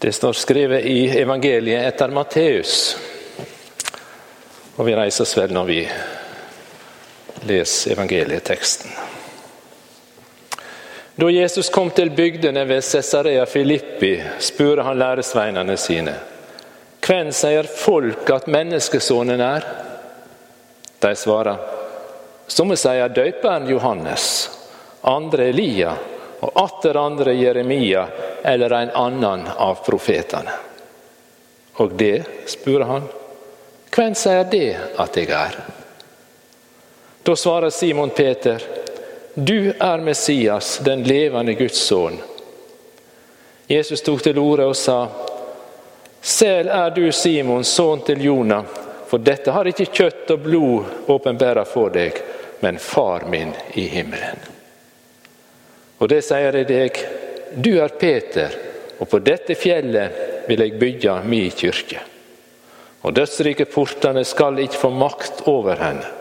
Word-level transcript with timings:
Det 0.00 0.12
står 0.12 0.32
skrevet 0.32 0.84
i 0.84 1.08
evangeliet 1.18 1.86
etter 1.86 2.08
Matteus. 2.08 2.96
Og 4.76 4.86
vi 4.86 4.94
reiser 4.94 5.24
oss 5.24 5.34
vel 5.34 5.50
når 5.50 5.64
vi 5.66 5.78
leser 7.50 7.96
evangelieteksten. 7.96 8.92
Da 11.18 11.30
Jesus 11.34 11.70
kom 11.74 11.90
til 11.90 12.12
bygdene 12.14 12.62
ved 12.64 12.84
Cesarea 12.86 13.46
Filippi, 13.46 14.12
spurte 14.38 14.86
han 14.86 14.98
læresveinene 14.98 15.74
sine. 15.76 16.14
Hvem 17.02 17.32
sier 17.34 17.66
folk 17.66 18.30
at 18.30 18.46
menneskesonen 18.46 19.42
er? 19.42 19.66
De 21.02 21.14
svarer. 21.18 21.58
Somme 22.46 22.78
sier 22.78 23.10
døperen 23.10 23.66
Johannes, 23.66 24.46
andre 25.02 25.50
Elia 25.50 25.96
og 26.38 26.54
atter 26.62 27.02
andre 27.02 27.34
Jeremia 27.34 28.06
eller 28.42 28.70
en 28.70 28.90
annen 28.90 29.46
av 29.56 29.80
profetene. 29.86 30.54
Og 31.78 31.92
det, 31.94 32.24
spurte 32.46 32.84
han, 32.84 33.08
hvem 33.94 34.14
sier 34.18 34.44
det 34.50 34.76
at 34.98 35.16
jeg 35.16 35.30
er? 35.34 35.58
Da 37.22 37.36
svarer 37.36 37.70
Simon 37.70 38.10
Peter, 38.10 38.62
du 39.34 39.72
er 39.78 39.98
Messias, 40.02 40.78
den 40.84 41.02
levende 41.06 41.54
Guds 41.54 41.78
sønn. 41.78 42.18
Jesus 43.68 44.02
tok 44.02 44.22
til 44.24 44.38
orde 44.40 44.66
og 44.66 44.76
sa, 44.76 45.02
Sel 46.20 46.70
er 46.72 46.90
du 46.90 47.04
Simon, 47.12 47.64
sønn 47.64 48.02
til 48.06 48.24
Jonah, 48.24 48.64
for 49.06 49.22
dette 49.22 49.52
har 49.54 49.68
ikke 49.70 49.86
kjøtt 49.92 50.32
og 50.34 50.42
blod 50.44 51.10
åpenbæra 51.14 51.64
for 51.68 51.92
deg, 51.94 52.18
men 52.60 52.78
Far 52.82 53.28
min 53.30 53.54
i 53.78 53.86
himmelen. 53.92 54.42
Og 55.98 56.10
det 56.10 56.22
sier 56.26 56.54
jeg 56.54 56.68
deg, 56.68 56.98
du 57.54 57.78
er 57.80 57.88
Peter, 57.88 58.54
og 58.98 59.08
på 59.08 59.20
dette 59.22 59.54
fjellet 59.58 60.46
vil 60.48 60.62
jeg 60.64 60.78
bygge 60.80 61.18
min 61.24 61.50
kirke. 61.50 62.00
Og 63.06 63.14
dødsrike 63.14 63.68
portene 63.70 64.24
skal 64.26 64.58
ikke 64.58 64.80
få 64.80 64.90
makt 64.90 65.44
over 65.46 65.78
henne. 65.78 66.14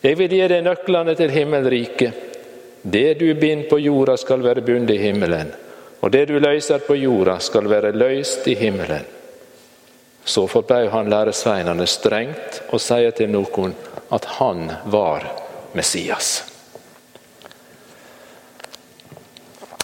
Jeg 0.00 0.16
vil 0.16 0.32
gi 0.32 0.44
deg 0.48 0.64
nøklene 0.64 1.14
til 1.16 1.32
himmelriket. 1.32 2.26
Det 2.82 3.18
du 3.20 3.26
binder 3.36 3.68
på 3.68 3.78
jorda, 3.80 4.16
skal 4.16 4.44
være 4.44 4.64
bundet 4.64 4.96
i 4.96 5.02
himmelen, 5.02 5.50
og 6.00 6.12
det 6.12 6.26
du 6.30 6.38
løser 6.40 6.80
på 6.80 6.96
jorda, 6.96 7.36
skal 7.40 7.68
være 7.68 7.92
løst 7.92 8.48
i 8.48 8.54
himmelen. 8.56 9.04
Så 10.24 10.46
forbød 10.46 10.88
han 10.92 11.10
læresveinene 11.12 11.86
strengt 11.88 12.62
og 12.70 12.80
sier 12.80 13.12
til 13.16 13.32
noen 13.32 13.74
at 14.12 14.24
han 14.38 14.70
var 14.92 15.26
Messias. 15.76 16.49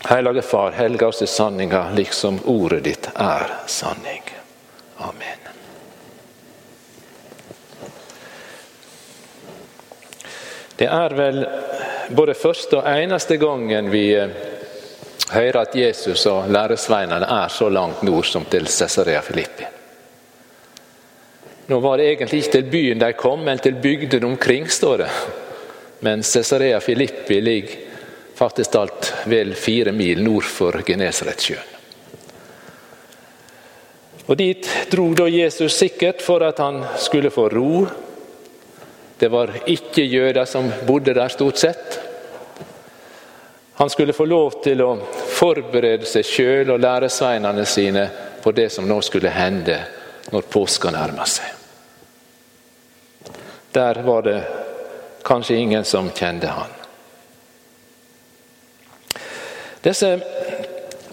Hellige 0.08 0.42
Far, 0.42 0.70
helga 0.70 1.08
oss 1.08 1.22
i 1.22 1.26
sanninga, 1.26 1.90
liksom 1.96 2.38
ordet 2.44 2.84
ditt 2.84 3.08
er 3.14 3.50
sanning. 3.66 4.22
Amen. 4.96 5.38
Det 10.76 10.86
er 10.86 11.14
vel 11.16 11.46
både 12.14 12.34
første 12.38 12.78
og 12.78 12.86
eneste 12.86 13.38
gangen 13.40 13.88
vi 13.90 14.04
eh, 14.14 14.30
hører 15.32 15.58
at 15.64 15.74
Jesus 15.74 16.26
og 16.30 16.52
læresveinene 16.54 17.26
er 17.26 17.48
så 17.50 17.66
langt 17.68 18.04
nord 18.06 18.28
som 18.30 18.44
til 18.46 18.68
Cesarea 18.70 19.24
Filippi. 19.26 19.66
Nå 21.66 21.80
var 21.82 21.98
det 21.98 22.12
egentlig 22.12 22.44
ikke 22.44 22.54
til 22.60 22.70
byen 22.70 23.02
de 23.02 23.10
kom, 23.18 23.42
men 23.42 23.58
til 23.58 23.74
bygdene 23.82 24.26
omkring, 24.26 24.70
står 24.70 25.02
det. 25.02 25.10
Men 26.06 26.22
Cesarea 26.22 26.78
Filippi 26.78 27.40
ligger 27.40 27.85
faktisk 28.36 28.74
alt 28.74 29.12
vel 29.24 29.54
fire 29.54 29.92
mil 29.92 30.22
nord 30.22 30.44
for 30.44 30.82
Genesaretsjøen. 30.86 31.72
Og 34.26 34.36
Dit 34.36 34.66
dro 34.90 35.06
da 35.14 35.28
Jesus 35.30 35.76
sikkert 35.78 36.22
for 36.22 36.42
at 36.42 36.58
han 36.58 36.82
skulle 36.98 37.30
få 37.30 37.48
ro. 37.48 37.86
Det 39.18 39.28
var 39.30 39.52
ikke 39.70 40.02
jøder 40.02 40.44
som 40.44 40.66
bodde 40.86 41.14
der, 41.14 41.30
stort 41.30 41.62
sett. 41.62 42.00
Han 43.78 43.90
skulle 43.90 44.16
få 44.16 44.26
lov 44.26 44.58
til 44.64 44.82
å 44.82 44.90
forberede 45.36 46.08
seg 46.08 46.26
sjøl 46.26 46.74
og 46.74 46.82
læresveinene 46.82 47.64
sine 47.68 48.06
på 48.42 48.52
det 48.56 48.70
som 48.74 48.88
nå 48.88 48.98
skulle 49.04 49.32
hende 49.32 49.78
når 50.32 50.48
påska 50.50 50.90
nærma 50.90 51.26
seg. 51.28 51.52
Der 53.76 54.02
var 54.02 54.24
det 54.26 54.40
kanskje 55.24 55.60
ingen 55.60 55.84
som 55.84 56.10
kjente 56.10 56.50
han. 56.50 56.75
Disse 59.86 60.08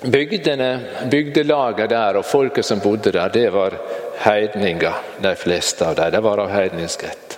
bygdene, 0.02 0.70
bygdelagene 1.12 1.88
der 1.92 2.18
og 2.18 2.26
folket 2.26 2.66
som 2.66 2.82
bodde 2.82 3.12
der, 3.14 3.30
det 3.30 3.52
var 3.54 3.76
heidninger, 4.24 4.96
de 5.22 5.36
fleste 5.38 5.86
av 5.86 6.00
dem. 6.00 6.10
De 6.16 6.22
var 6.26 6.42
av 6.42 6.50
heidnisk 6.50 7.04
ett. 7.04 7.38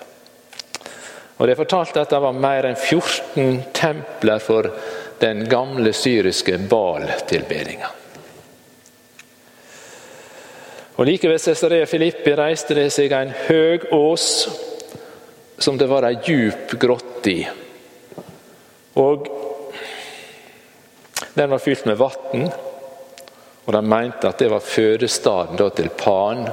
Og 1.36 1.48
Det 1.48 1.52
er 1.52 1.60
fortalt 1.60 1.98
at 2.00 2.14
det 2.14 2.22
var 2.24 2.40
mer 2.40 2.70
enn 2.70 2.80
14 2.80 3.60
templer 3.76 4.40
for 4.40 4.70
den 5.20 5.44
gamle 5.52 5.92
syriske 5.92 6.56
Bal-tilbedinga. 6.72 7.92
Og 10.96 11.06
Like 11.06 11.28
ved 11.28 11.42
Cesarea 11.44 11.86
Filippi 11.86 12.32
reiste 12.40 12.78
det 12.78 12.88
seg 12.96 13.12
en 13.12 13.34
høg 13.50 13.90
ås 13.92 14.30
som 15.60 15.76
det 15.76 15.90
var 15.92 16.08
ei 16.08 16.16
djup 16.24 16.78
grotte 16.80 17.32
i. 17.32 17.42
Og 19.04 19.28
den 21.36 21.50
var 21.50 21.60
fylt 21.60 21.86
med 21.86 21.98
vann, 21.98 22.48
og 23.66 23.74
de 23.74 23.82
mente 23.84 24.30
at 24.30 24.40
det 24.40 24.48
var 24.52 24.64
fødestaden 24.64 25.60
til 25.76 25.90
Pan, 25.98 26.46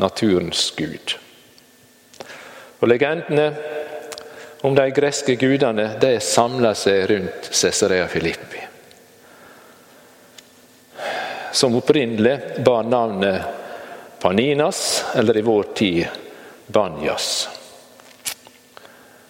naturens 0.00 0.70
gud. 0.76 1.16
Og 2.80 2.88
Legendene 2.88 3.48
om 4.64 4.74
de 4.74 4.86
greske 4.96 5.36
gudene 5.36 5.90
de 6.00 6.14
samla 6.24 6.72
seg 6.78 7.02
rundt 7.10 7.50
Cesarea 7.52 8.06
Filippi. 8.08 8.62
Som 11.52 11.76
opprinnelig 11.76 12.64
bar 12.64 12.88
navnet 12.88 13.42
Paninas, 14.24 15.04
eller 15.14 15.36
i 15.36 15.44
vår 15.44 15.68
tid 15.76 16.06
Banjas. 16.66 17.28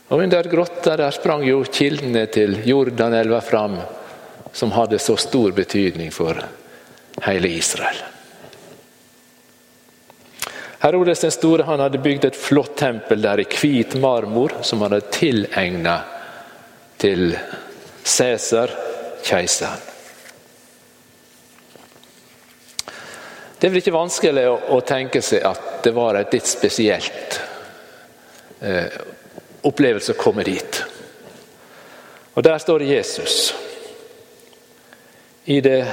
Og 0.09 0.22
Under 0.22 0.47
grotta 0.47 0.94
der 0.97 1.11
sprang 1.11 1.43
jo 1.49 1.65
kildene 1.66 2.28
til 2.31 2.61
Jordanelva 2.69 3.43
fram 3.43 3.75
som 4.54 4.72
hadde 4.72 4.98
så 4.98 5.16
stor 5.16 5.50
betydning 5.50 6.12
for 6.15 6.38
hele 7.22 7.48
Israel. 7.48 7.97
Herodes 10.78 11.20
den 11.20 11.31
store 11.31 11.62
han 11.62 11.81
hadde 11.81 11.98
bygd 11.98 12.25
et 12.28 12.37
flott 12.37 12.76
tempel 12.78 13.22
der 13.25 13.41
i 13.41 13.48
hvit 13.50 13.97
marmor, 13.98 14.53
som 14.62 14.82
han 14.84 14.93
hadde 14.94 15.10
tilegna 15.10 15.97
til 17.00 17.32
Cæsar, 18.04 18.70
keiseren. 19.25 19.91
Det 23.59 23.66
er 23.66 23.72
vel 23.72 23.81
ikke 23.81 23.97
vanskelig 23.97 24.44
å, 24.53 24.81
tenke 24.84 25.22
seg 25.25 25.43
at 25.48 25.84
det 25.87 25.94
var 25.97 26.19
et 26.20 26.34
litt 26.37 26.47
spesielt 26.47 27.38
eh, 28.60 28.98
opplevelse 29.64 30.12
å 30.12 30.20
komme 30.20 30.44
dit. 30.44 30.82
Og 32.34 32.44
Der 32.44 32.60
står 32.60 32.84
Jesus 32.84 33.54
i 35.44 35.60
det 35.60 35.84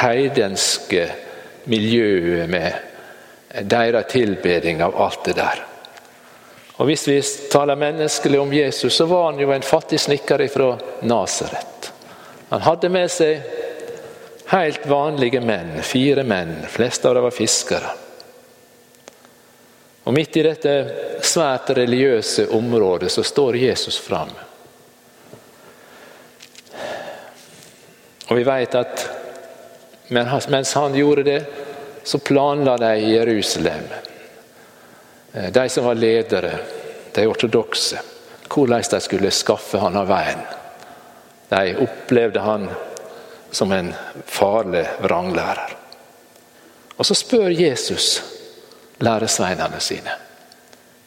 heidenske 0.00 1.06
miljøet 1.64 2.50
med 2.50 3.66
deres 3.70 4.10
tilbeding 4.10 4.82
av 4.82 4.96
alt 5.02 5.24
det 5.24 5.36
der. 5.38 5.62
Og 6.76 6.86
Hvis 6.86 7.06
vi 7.08 7.20
taler 7.50 7.78
menneskelig 7.78 8.40
om 8.40 8.52
Jesus, 8.52 8.94
så 8.94 9.06
var 9.06 9.30
han 9.30 9.40
jo 9.40 9.52
en 9.52 9.62
fattig 9.62 10.00
snekker 10.00 10.48
fra 10.52 10.74
Nasaret. 11.02 11.92
Han 12.48 12.60
hadde 12.60 12.90
med 12.92 13.10
seg 13.10 13.40
helt 14.52 14.84
vanlige 14.86 15.40
menn, 15.40 15.78
fire 15.82 16.22
menn. 16.22 16.58
Fleste 16.68 17.08
av 17.08 17.16
dem 17.16 17.24
var 17.26 17.34
fiskere. 17.34 17.94
Og 20.06 20.14
Midt 20.14 20.36
i 20.36 20.44
dette 20.46 20.74
svært 21.26 21.72
religiøse 21.74 22.46
området 22.54 23.10
så 23.10 23.24
står 23.26 23.56
Jesus 23.58 23.98
fram. 23.98 24.30
Og 28.26 28.36
vi 28.36 28.44
vet 28.46 28.74
at 28.74 29.06
mens 30.08 30.74
han 30.74 30.94
gjorde 30.94 31.22
det, 31.22 31.40
så 32.04 32.18
planla 32.18 32.76
de 32.76 32.92
i 32.96 33.14
Jerusalem, 33.16 33.86
eh, 35.32 35.52
de 35.52 35.68
som 35.68 35.84
var 35.84 35.94
ledere, 35.94 36.58
de 37.12 37.26
ortodokse, 37.26 37.98
hvordan 38.48 38.82
de 38.90 39.00
skulle 39.00 39.30
skaffe 39.30 39.78
han 39.78 39.96
av 39.96 40.06
veien. 40.08 40.44
De 41.48 41.76
opplevde 41.82 42.40
han 42.40 42.68
som 43.50 43.72
en 43.72 43.94
farlig 44.26 44.84
vranglærer. 45.02 45.76
Og 46.96 47.06
så 47.06 47.14
spør 47.14 47.50
Jesus 47.50 48.22
læresveinene 49.00 49.80
sine. 49.80 50.14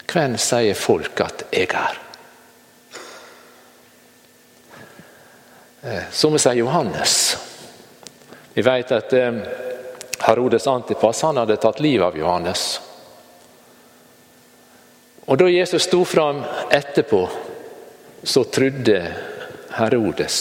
Hvem 0.10 0.38
sier 0.42 0.78
folk 0.78 1.22
at 1.22 1.46
jeg 1.54 1.70
er? 1.74 2.09
Eh, 5.82 6.04
som 6.12 6.40
sier 6.40 6.54
Johannes. 6.54 7.38
Vi 8.54 8.62
vet 8.62 8.92
at 8.92 9.14
eh, 9.14 9.34
Herodes 10.20 10.68
Antipas 10.68 11.22
han 11.22 11.38
hadde 11.38 11.56
tatt 11.56 11.80
livet 11.80 12.08
av 12.08 12.18
Johannes. 12.18 12.82
Og 15.26 15.38
Da 15.38 15.48
Jesus 15.48 15.86
sto 15.88 16.04
fram 16.06 16.42
etterpå, 16.70 17.22
så 18.24 18.44
trodde 18.44 18.98
Herodes 19.78 20.40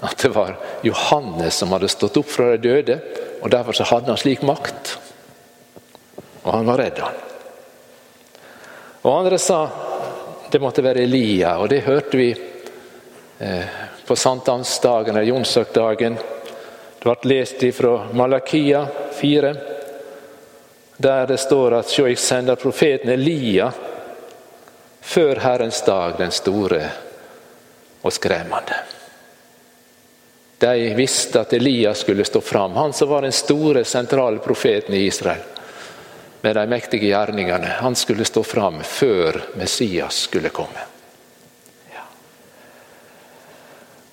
at 0.00 0.22
det 0.22 0.30
var 0.32 0.54
Johannes 0.86 1.58
som 1.58 1.74
hadde 1.74 1.90
stått 1.90 2.16
opp 2.16 2.30
fra 2.30 2.52
de 2.56 2.62
døde. 2.68 3.00
og 3.42 3.50
Derfor 3.50 3.76
så 3.76 3.84
hadde 3.90 4.14
han 4.14 4.20
slik 4.20 4.46
makt. 4.46 4.94
Og 6.46 6.52
han 6.54 6.70
var 6.70 6.78
redd, 6.80 7.02
han. 7.02 7.18
Og 9.02 9.12
andre 9.12 9.38
sa 9.42 9.60
det 10.48 10.62
måtte 10.62 10.82
være 10.86 11.02
Elia, 11.04 11.58
og 11.60 11.68
det 11.68 11.82
hørte 11.84 12.16
vi 12.16 12.30
eh, 12.32 13.87
på 14.08 14.16
sankthansdagen 14.16 15.16
eller 15.16 15.28
jonsøkdagen. 15.28 16.16
Det 16.98 17.04
ble 17.04 17.30
lest 17.30 17.64
fra 17.76 17.92
Malakia 18.12 18.86
4, 19.20 19.54
der 20.96 21.26
det 21.26 21.38
står 21.38 21.76
at 21.78 21.92
«Sjå, 21.92 22.08
jeg 22.08 22.18
sender 22.18 22.58
profeten 22.58 23.12
Elia 23.12 23.68
før 25.00 25.40
Herrens 25.44 25.82
dag, 25.86 26.16
den 26.18 26.32
store 26.34 26.80
og 28.02 28.12
skremmende. 28.12 28.80
De 30.58 30.94
visste 30.98 31.40
at 31.40 31.52
Elias 31.52 32.02
skulle 32.02 32.24
stå 32.24 32.40
fram, 32.40 32.74
han 32.74 32.92
som 32.92 33.08
var 33.08 33.22
den 33.22 33.32
store, 33.32 33.84
sentrale 33.84 34.42
profeten 34.42 34.94
i 34.94 35.06
Israel 35.06 35.44
med 36.40 36.56
de 36.56 36.66
mektige 36.66 37.06
gjerningene. 37.06 37.66
Han 37.66 37.94
skulle 37.94 38.24
stå 38.24 38.42
fram 38.42 38.82
før 38.82 39.42
Messias 39.54 40.14
skulle 40.14 40.48
komme. 40.48 40.86
Ja. 41.94 42.04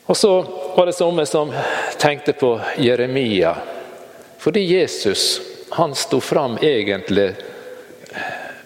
Og 0.06 0.18
Så 0.18 0.42
var 0.76 0.86
det 0.86 0.94
somme 0.94 1.26
som 1.26 1.54
tenkte 1.98 2.34
på 2.34 2.62
Jeremia. 2.78 3.56
Fordi 4.38 4.62
Jesus 4.62 5.42
han 5.70 5.96
sto 5.96 6.22
fram 6.22 6.58
egentlig 6.62 7.34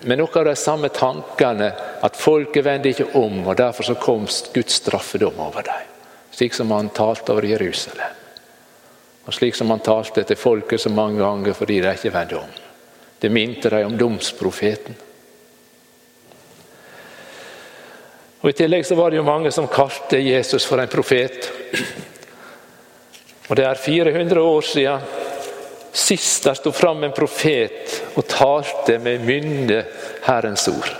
med 0.02 0.18
noen 0.18 0.36
av 0.36 0.46
de 0.46 0.56
samme 0.56 0.90
tankene 0.90 1.72
at 2.02 2.16
folket 2.20 2.66
vendte 2.66 2.92
ikke 2.92 3.08
om, 3.20 3.42
og 3.48 3.58
derfor 3.58 3.84
så 3.84 3.96
kom 3.96 4.28
Guds 4.54 4.82
straffedom 4.82 5.40
over 5.40 5.64
dem. 5.64 5.88
Slik 6.32 6.54
som 6.54 6.72
han 6.72 6.90
talte 6.90 7.34
over 7.34 7.48
Jerusalem. 7.48 8.16
Og 9.26 9.34
slik 9.34 9.56
som 9.56 9.72
han 9.72 9.84
talte 9.84 10.24
til 10.24 10.40
folket 10.40 10.82
så 10.82 10.92
mange 10.92 11.20
ganger 11.24 11.56
fordi 11.56 11.82
de 11.82 11.96
ikke 11.96 12.14
vendte 12.14 12.40
om. 12.40 12.54
Det 13.20 13.32
minte 13.32 13.70
dem 13.70 13.88
om 13.88 13.98
domsprofeten. 13.98 14.96
Og 18.42 18.50
I 18.50 18.56
tillegg 18.56 18.86
så 18.88 18.96
var 18.96 19.12
det 19.12 19.20
jo 19.20 19.28
mange 19.28 19.52
som 19.52 19.68
kalte 19.68 20.20
Jesus 20.24 20.66
for 20.68 20.80
en 20.80 20.92
profet. 20.92 21.50
Og 23.50 23.56
Det 23.56 23.66
er 23.66 23.76
400 23.76 24.42
år 24.42 24.62
siden 24.62 25.00
sist 25.92 26.44
der 26.44 26.54
sto 26.54 26.72
fram 26.72 27.04
en 27.04 27.12
profet 27.12 28.04
og 28.16 28.28
talte 28.30 29.00
med 29.00 29.26
mynde 29.26 29.84
Herrens 30.24 30.68
ord. 30.68 30.92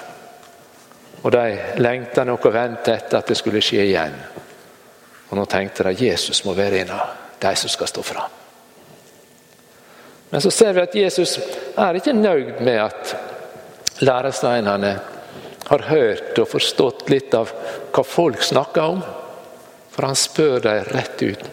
Og 1.22 1.32
De 1.32 1.60
lengta 1.78 2.24
nok 2.24 2.46
og 2.46 2.54
ventet 2.54 2.96
etter 2.96 3.18
at 3.18 3.28
det 3.28 3.38
skulle 3.38 3.62
skje 3.62 3.86
igjen. 3.86 4.18
Og 5.30 5.38
Nå 5.38 5.46
tenkte 5.46 5.86
de 5.88 6.10
Jesus 6.10 6.44
må 6.46 6.54
være 6.58 6.82
en 6.82 6.92
av 6.98 7.16
de 7.40 7.56
som 7.56 7.70
skal 7.70 7.88
stå 7.88 8.04
fram. 8.04 8.36
Men 10.30 10.42
så 10.42 10.52
ser 10.52 10.74
vi 10.74 10.82
at 10.82 10.96
Jesus 10.96 11.40
er 11.78 11.96
ikke 11.96 12.14
nøyd 12.14 12.60
med 12.62 12.82
at 12.84 13.16
læresteinene 14.00 15.00
har 15.70 15.86
hørt 15.86 16.40
og 16.42 16.50
forstått 16.50 17.10
litt 17.14 17.34
av 17.38 17.52
hva 17.94 18.04
folk 18.04 18.42
snakker 18.42 18.96
om. 18.96 19.02
For 19.94 20.08
han 20.08 20.18
spør 20.18 20.64
dem 20.64 20.88
rett 20.96 21.22
ut. 21.22 21.44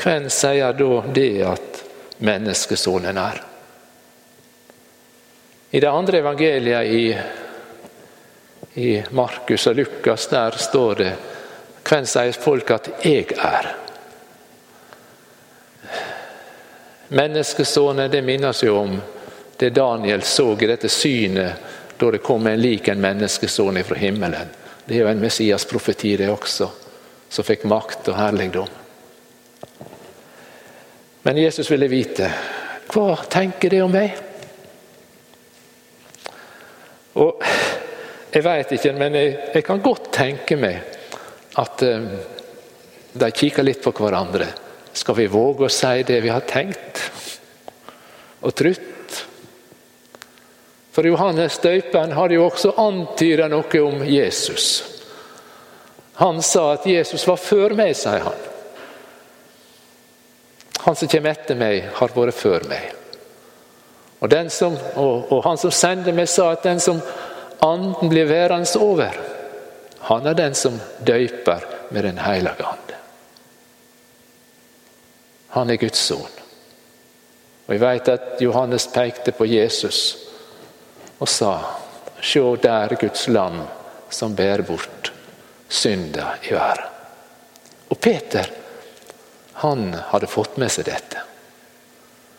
Hvem 0.00 0.26
sier 0.32 0.74
da 0.74 1.02
det 1.14 1.42
at 1.46 1.82
menneskesonen 2.18 3.20
er? 3.20 3.42
I 5.70 5.80
det 5.80 5.90
andre 5.90 6.18
evangeliet 6.18 6.86
i, 6.90 7.04
i 8.82 8.90
Markus 9.14 9.68
og 9.70 9.78
Lukas 9.78 10.26
der 10.32 10.58
står 10.58 10.94
det 10.98 11.12
Hvem 11.86 12.06
sier 12.10 12.36
folk 12.42 12.70
at 12.74 12.90
jeg 13.06 13.36
er? 13.38 13.70
Menneskesonen 17.14 18.10
det 18.10 18.22
minnes 18.26 18.62
jo 18.62 18.76
om 18.82 18.98
det 19.58 19.70
Daniel 19.74 20.22
så 20.22 20.52
i 20.58 20.68
dette 20.70 20.90
synet 20.90 21.70
da 22.00 22.10
det 22.10 22.22
kom 22.24 22.46
en 22.46 22.60
lik 22.60 22.88
en 22.88 23.02
menneskesønn 23.02 23.82
fra 23.84 23.98
himmelen. 24.00 24.52
Det 24.86 24.96
er 24.96 25.04
jo 25.04 25.10
en 25.10 25.20
Messias-profeti, 25.20 26.14
det 26.16 26.30
også, 26.32 26.70
som 27.28 27.46
fikk 27.46 27.66
makt 27.68 28.08
og 28.08 28.16
herligdom. 28.16 28.78
Men 31.22 31.38
Jesus 31.38 31.68
ville 31.70 31.90
vite 31.92 32.30
hva 32.90 33.12
tenker 33.30 33.70
det 33.70 33.82
om 33.84 33.92
meg? 33.92 34.16
Og 37.20 37.44
Jeg 38.30 38.44
vet 38.46 38.72
ikke, 38.76 38.92
men 38.94 39.14
jeg, 39.18 39.30
jeg 39.56 39.64
kan 39.66 39.80
godt 39.82 40.12
tenke 40.14 40.54
meg 40.54 40.76
at 41.58 41.82
um, 41.82 42.04
de 43.18 43.30
kikker 43.34 43.66
litt 43.66 43.80
på 43.82 43.90
hverandre. 43.90 44.46
Skal 44.94 45.16
vi 45.18 45.26
våge 45.26 45.66
å 45.66 45.72
si 45.74 46.04
det 46.06 46.20
vi 46.22 46.30
har 46.30 46.46
tenkt 46.46 47.02
og 48.46 48.54
trodd? 48.54 48.99
For 50.90 51.06
Johannes 51.06 51.58
døperen 51.58 52.12
hadde 52.12 52.34
jo 52.34 52.46
også 52.48 52.74
antyda 52.82 53.46
noe 53.50 53.82
om 53.86 54.02
Jesus. 54.06 54.70
Han 56.20 56.42
sa 56.42 56.72
at 56.74 56.86
Jesus 56.86 57.26
var 57.28 57.38
før 57.40 57.76
meg, 57.78 57.94
sier 57.96 58.24
han. 58.26 58.46
Han 60.80 60.96
som 60.96 61.08
kommer 61.12 61.36
etter 61.36 61.56
meg, 61.56 61.86
har 61.94 62.16
vært 62.16 62.36
før 62.36 62.66
meg. 62.68 62.90
Og, 64.20 64.34
som, 64.52 64.76
og, 65.00 65.30
og, 65.32 65.38
han 65.46 65.60
som 65.60 65.72
sendte 65.72 66.12
meg, 66.12 66.28
sa 66.28 66.50
at 66.52 66.66
den 66.66 66.80
som 66.80 67.00
anden 67.64 68.10
blir 68.10 68.28
værende 68.28 68.80
over, 68.80 69.16
han 70.10 70.26
er 70.26 70.36
den 70.36 70.54
som 70.54 70.76
døyper 71.06 71.64
med 71.90 72.02
Den 72.02 72.18
hellige 72.18 72.64
ande. 72.64 72.98
Han 75.56 75.70
er 75.70 75.76
Guds 75.76 75.98
sønn. 75.98 76.36
Og 77.66 77.74
Jeg 77.74 77.80
vet 77.80 78.08
at 78.08 78.42
Johannes 78.42 78.86
pekte 78.92 79.32
på 79.32 79.44
Jesus 79.44 80.29
og 81.20 81.28
sa 81.28 81.54
Se 82.20 82.40
der 82.62 82.96
Guds 83.00 83.28
lam 83.28 83.62
som 84.12 84.34
bærer 84.36 84.62
bort 84.62 85.12
synda 85.68 86.34
i 86.42 86.52
verden. 86.52 86.84
Og 87.88 88.00
Peter 88.00 88.50
han 89.62 89.94
hadde 90.10 90.28
fått 90.28 90.56
med 90.60 90.72
seg 90.72 90.84
dette. 90.84 91.22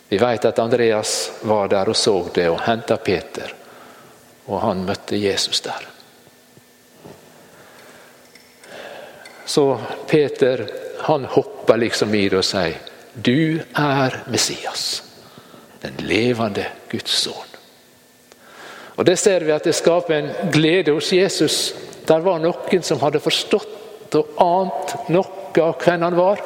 Vi 0.10 0.20
vet 0.22 0.46
at 0.46 0.60
Andreas 0.60 1.32
var 1.42 1.70
der 1.72 1.90
og 1.90 1.98
så 1.98 2.14
det 2.34 2.48
og 2.52 2.62
henta 2.66 2.98
Peter. 2.98 3.54
Og 4.46 4.62
han 4.62 4.86
møtte 4.86 5.18
Jesus 5.18 5.62
der. 5.66 5.88
Så 9.46 9.66
Peter 10.08 10.66
han 11.02 11.26
hopper 11.26 11.78
liksom 11.78 12.16
i 12.16 12.28
det 12.30 12.42
og 12.42 12.46
sier 12.46 12.78
du 13.14 13.60
er 13.76 14.22
Messias, 14.32 15.04
den 15.84 15.98
levende 16.08 16.64
Guds 16.92 17.18
sønn. 17.26 17.51
Og 19.02 19.06
Det 19.06 19.18
ser 19.18 19.42
vi 19.42 19.50
at 19.50 19.66
det 19.66 19.74
skaper 19.74 20.14
en 20.14 20.52
glede 20.54 20.94
hos 20.94 21.08
Jesus. 21.10 21.56
Der 22.06 22.22
var 22.22 22.38
noen 22.38 22.84
som 22.86 23.00
hadde 23.02 23.24
forstått 23.24 24.14
og 24.20 24.36
ant 24.44 24.94
noe 25.10 25.64
av 25.64 25.82
hvem 25.82 26.06
han 26.06 26.18
var. 26.20 26.44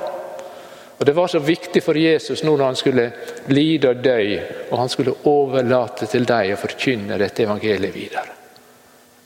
Og 0.95 1.03
Det 1.05 1.15
var 1.17 1.27
så 1.27 1.41
viktig 1.43 1.83
for 1.83 1.99
Jesus 1.99 2.45
nå 2.47 2.55
når 2.55 2.65
han 2.65 2.79
skulle 2.79 3.09
lide 3.51 3.91
og 3.91 3.99
dø, 3.99 4.39
og 4.71 4.79
han 4.79 4.89
skulle 4.89 5.17
overlate 5.27 6.07
til 6.07 6.23
deg 6.23 6.53
å 6.53 6.61
forkynne 6.63 7.19
dette 7.19 7.43
evangeliet 7.43 7.91
videre. 7.93 8.31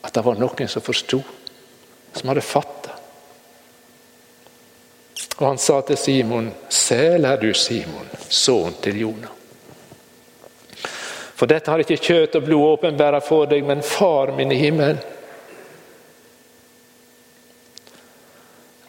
At 0.01 0.15
det 0.17 0.25
var 0.25 0.41
noen 0.41 0.67
som 0.67 0.81
forsto, 0.81 1.21
som 2.17 2.33
hadde 2.33 2.49
fatta. 2.49 2.95
Og 5.37 5.45
han 5.51 5.61
sa 5.61 5.83
til 5.85 6.01
Simon, 6.01 6.49
Sel 6.65 7.29
er 7.29 7.37
du, 7.37 7.53
Simon, 7.53 8.09
sønn 8.25 8.81
til 8.81 9.05
Jonah. 9.05 9.38
For 11.39 11.47
dette 11.47 11.71
har 11.71 11.79
ikke 11.79 12.01
kjøtt 12.03 12.35
og 12.35 12.43
blod 12.49 12.65
åpenbæra 12.73 13.21
for 13.23 13.47
deg, 13.47 13.63
men 13.63 13.79
Far 13.85 14.33
min 14.35 14.51
i 14.51 14.59
himmelen. 14.59 14.99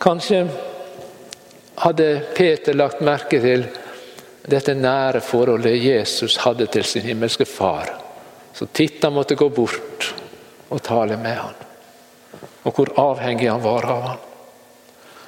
Kanskje 0.00 0.40
hadde 1.84 2.08
Peter 2.34 2.74
lagt 2.74 3.04
merke 3.04 3.38
til 3.38 3.66
dette 4.50 4.74
nære 4.74 5.20
forholdet 5.22 5.76
Jesus 5.78 6.38
hadde 6.42 6.66
til 6.72 6.84
sin 6.88 7.04
himmelske 7.06 7.46
far. 7.46 7.92
Så 8.56 8.66
Titta 8.66 9.12
måtte 9.14 9.36
gå 9.38 9.46
bort 9.54 10.08
og 10.70 10.82
tale 10.82 11.20
med 11.20 11.36
han. 11.36 11.58
Og 12.64 12.74
hvor 12.74 12.90
avhengig 12.98 13.50
han 13.50 13.62
var 13.62 13.86
av 13.92 14.02
han. 14.08 14.24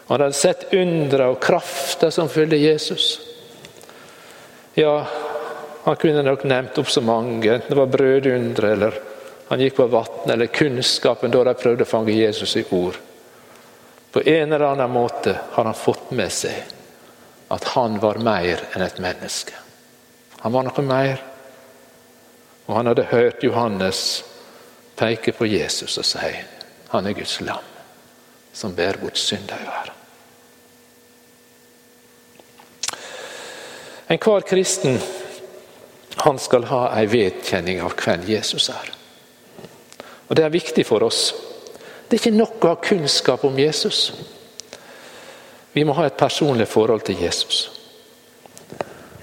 Han 0.08 0.16
hadde 0.16 0.36
sett 0.36 0.72
undra 0.74 1.30
og 1.30 1.38
krafta 1.44 2.10
som 2.10 2.28
følger 2.32 2.58
Jesus. 2.72 3.12
Ja, 4.74 5.04
han 5.82 5.96
kunne 5.96 6.22
nok 6.22 6.44
nevnt 6.44 6.78
opp 6.78 6.90
så 6.90 7.00
mange, 7.00 7.48
enten 7.54 7.68
det 7.68 7.78
var 7.78 7.90
brødundre 7.90 8.72
eller 8.72 8.98
han 9.48 9.60
gikk 9.60 9.76
på 9.76 9.86
vann, 9.92 10.30
eller 10.30 10.46
kunnskapen 10.46 11.32
da 11.32 11.42
de 11.44 11.54
prøvde 11.58 11.84
å 11.84 11.90
fange 11.90 12.14
Jesus 12.14 12.54
i 12.56 12.64
ord. 12.70 12.96
På 14.12 14.22
en 14.22 14.52
eller 14.52 14.66
annen 14.70 14.90
måte 14.90 15.34
har 15.52 15.64
han 15.64 15.76
fått 15.76 16.10
med 16.10 16.32
seg 16.32 16.72
at 17.52 17.64
han 17.74 17.98
var 18.00 18.20
mer 18.24 18.62
enn 18.72 18.84
et 18.84 19.00
menneske. 19.02 19.52
Han 20.40 20.52
var 20.52 20.64
noe 20.66 20.84
mer. 20.86 21.20
Og 22.66 22.76
han 22.76 22.88
hadde 22.88 23.08
hørt 23.10 23.44
Johannes 23.44 24.22
peke 24.96 25.34
på 25.36 25.46
Jesus 25.50 25.98
og 25.98 26.06
si 26.06 26.32
han 26.92 27.06
er 27.08 27.16
Guds 27.16 27.40
lam 27.44 27.68
som 28.52 28.74
bærer 28.76 29.00
bort 29.00 29.20
verden. 29.32 29.98
Enhver 34.12 34.44
kristen 34.44 34.98
han 36.16 36.38
skal 36.38 36.64
ha 36.70 36.82
ei 36.98 37.06
vedkjenning 37.06 37.80
av 37.82 37.94
hvem 37.96 38.26
Jesus 38.28 38.68
er. 38.68 38.92
Og 40.28 40.36
Det 40.36 40.44
er 40.44 40.54
viktig 40.54 40.86
for 40.86 41.02
oss. 41.02 41.34
Det 42.08 42.16
er 42.16 42.20
ikke 42.20 42.36
nok 42.36 42.64
å 42.64 42.72
ha 42.74 42.80
kunnskap 42.80 43.44
om 43.44 43.58
Jesus. 43.58 44.12
Vi 45.72 45.84
må 45.84 45.92
ha 45.96 46.06
et 46.06 46.16
personlig 46.16 46.68
forhold 46.68 47.04
til 47.06 47.20
Jesus. 47.20 47.70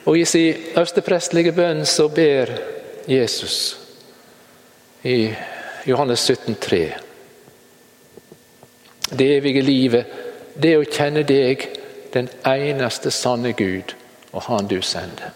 Og 0.05 0.17
I 0.17 0.25
sin 0.25 0.69
øversteprestlige 0.75 1.53
bønn 1.53 1.86
så 1.86 2.08
ber 2.10 2.50
Jesus 3.08 3.77
i 5.03 5.34
Johannes 5.86 6.19
17, 6.19 6.55
3. 6.55 6.81
Det 9.10 9.27
evige 9.38 9.62
livet, 9.62 10.05
det 10.53 10.77
å 10.77 10.86
kjenne 10.86 11.24
deg, 11.24 11.67
den 12.13 12.29
eneste 12.46 13.12
sanne 13.12 13.53
Gud, 13.53 13.93
og 14.31 14.41
Han 14.50 14.67
du 14.67 14.81
sender. 14.81 15.34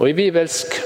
Og 0.00 0.08
I 0.08 0.16
bibelsk 0.16 0.78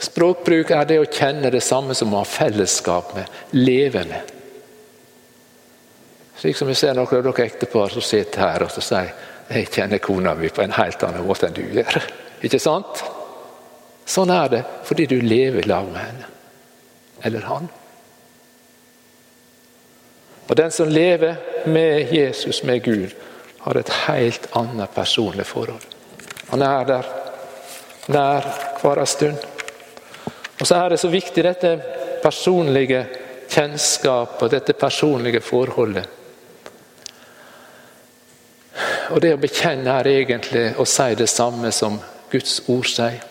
språkbruk 0.00 0.70
er 0.72 0.86
det 0.88 0.98
å 1.02 1.08
kjenne 1.10 1.50
det 1.52 1.60
samme 1.64 1.94
som 1.96 2.14
å 2.14 2.22
ha 2.22 2.28
fellesskap 2.28 3.12
med, 3.16 3.28
leve 3.52 4.04
med. 4.08 4.34
Slik 6.38 6.56
som 6.56 6.70
vi 6.70 6.76
ser 6.78 6.94
noen 6.96 7.18
av 7.18 7.26
dere 7.26 7.44
ektepar 7.44 7.92
som 7.92 8.04
sitter 8.04 8.44
her 8.46 8.64
og 8.64 8.72
sier 8.78 9.12
jeg 9.48 9.68
kjenner 9.72 10.00
kona 10.04 10.34
mi 10.36 10.50
på 10.52 10.62
en 10.62 10.76
helt 10.76 11.02
annen 11.04 11.26
måte 11.26 11.48
enn 11.48 11.56
du 11.56 11.64
gjør. 11.64 12.08
Ikke 12.44 12.60
sant? 12.62 13.02
Sånn 14.08 14.32
er 14.32 14.48
det 14.52 14.62
fordi 14.88 15.08
du 15.10 15.18
lever 15.20 15.64
i 15.64 15.68
lag 15.68 15.88
med 15.88 16.00
henne. 16.00 16.28
Eller 17.24 17.44
han. 17.48 17.68
Og 20.48 20.56
Den 20.56 20.72
som 20.72 20.88
lever 20.88 21.36
med 21.66 22.12
Jesus, 22.14 22.62
med 22.62 22.84
Gud, 22.84 23.12
har 23.60 23.76
et 23.76 23.96
helt 24.06 24.46
annet 24.56 24.94
personlig 24.94 25.44
forhold. 25.44 25.84
Han 26.48 26.62
er 26.64 26.86
der 26.88 27.08
nær 28.08 28.46
hver 28.82 29.04
stund. 29.04 29.38
Og 30.58 30.66
så 30.66 30.74
er 30.74 30.90
det 30.90 31.00
så 31.00 31.10
viktig 31.12 31.44
dette 31.44 31.72
personlige 32.22 33.06
kjennskapet 33.48 34.50
dette 34.50 34.72
personlige 34.72 35.40
forholdet. 35.40 36.06
Og 39.08 39.22
det 39.24 39.32
å 39.34 39.40
bekjenne 39.40 39.94
er 40.00 40.10
egentlig 40.12 40.66
å 40.76 40.84
si 40.86 41.14
det 41.16 41.30
samme 41.32 41.72
som 41.72 41.96
Guds 42.30 42.60
ord 42.68 42.88
sier. 42.90 43.22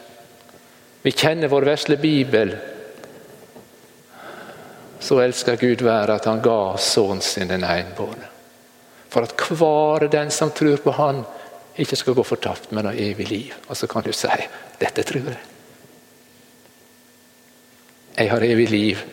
Vi 1.06 1.14
kjenner 1.14 1.52
vår 1.52 1.68
vesle 1.70 2.00
bibel. 2.02 2.56
Så 5.00 5.20
elsker 5.22 5.60
Gud 5.62 5.84
være 5.86 6.18
at 6.18 6.26
han 6.28 6.42
ga 6.44 6.74
sønnen 6.82 7.22
sin 7.22 7.48
den 7.48 7.64
enbårne. 7.64 8.34
For 9.08 9.24
at 9.24 9.38
hver 9.38 10.10
den 10.12 10.34
som 10.34 10.52
tror 10.52 10.82
på 10.84 10.92
Han, 10.98 11.22
ikke 11.78 11.96
skal 11.96 12.16
gå 12.18 12.24
fortapt, 12.24 12.72
men 12.72 12.86
ha 12.90 12.94
evig 12.94 13.30
liv. 13.30 13.54
Og 13.68 13.78
så 13.78 13.88
kan 13.88 14.04
du 14.04 14.12
si 14.14 14.34
dette 14.80 15.04
tror 15.04 15.30
jeg. 15.30 15.44
Jeg 18.18 18.32
har 18.32 18.44
evig 18.44 18.70
liv 18.70 19.06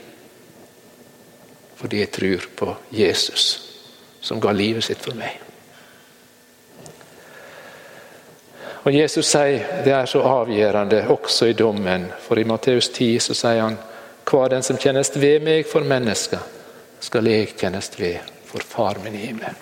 fordi 1.77 1.99
jeg 2.01 2.11
tror 2.11 2.45
på 2.57 2.75
Jesus, 2.97 3.43
som 4.21 4.41
ga 4.41 4.55
livet 4.57 4.85
sitt 4.87 5.03
for 5.05 5.13
meg. 5.19 5.35
Og 8.85 8.93
Jesus 8.93 9.27
sier 9.29 9.83
det 9.85 9.93
er 9.93 10.09
så 10.09 10.23
avgjørende 10.25 11.03
også 11.13 11.51
i 11.51 11.57
dommen. 11.57 12.07
For 12.25 12.41
i 12.41 12.47
Matteus 12.49 12.89
10 12.89 13.19
så 13.27 13.37
sier 13.37 13.61
han 13.63 13.77
hva 14.29 14.47
den 14.49 14.65
som 14.65 14.81
kjennes 14.81 15.13
ved 15.17 15.45
meg 15.45 15.69
for 15.69 15.85
mennesker, 15.85 16.41
skal 17.01 17.29
jeg 17.29 17.53
kjennes 17.61 17.91
ved 17.99 18.33
for 18.49 18.65
Far 18.65 19.01
min 19.05 19.17
i 19.17 19.27
himmelen. 19.27 19.57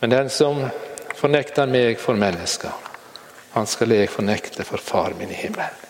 Men 0.00 0.10
den 0.10 0.30
som 0.30 0.64
fornekter 1.24 1.70
meg 1.70 1.96
for 1.96 2.18
mennesker, 2.20 2.72
han 3.54 3.68
skal 3.70 3.94
jeg 3.94 4.10
fornekte 4.12 4.64
for 4.66 4.82
Far 4.82 5.14
min 5.16 5.30
i 5.32 5.38
himmelen. 5.38 5.80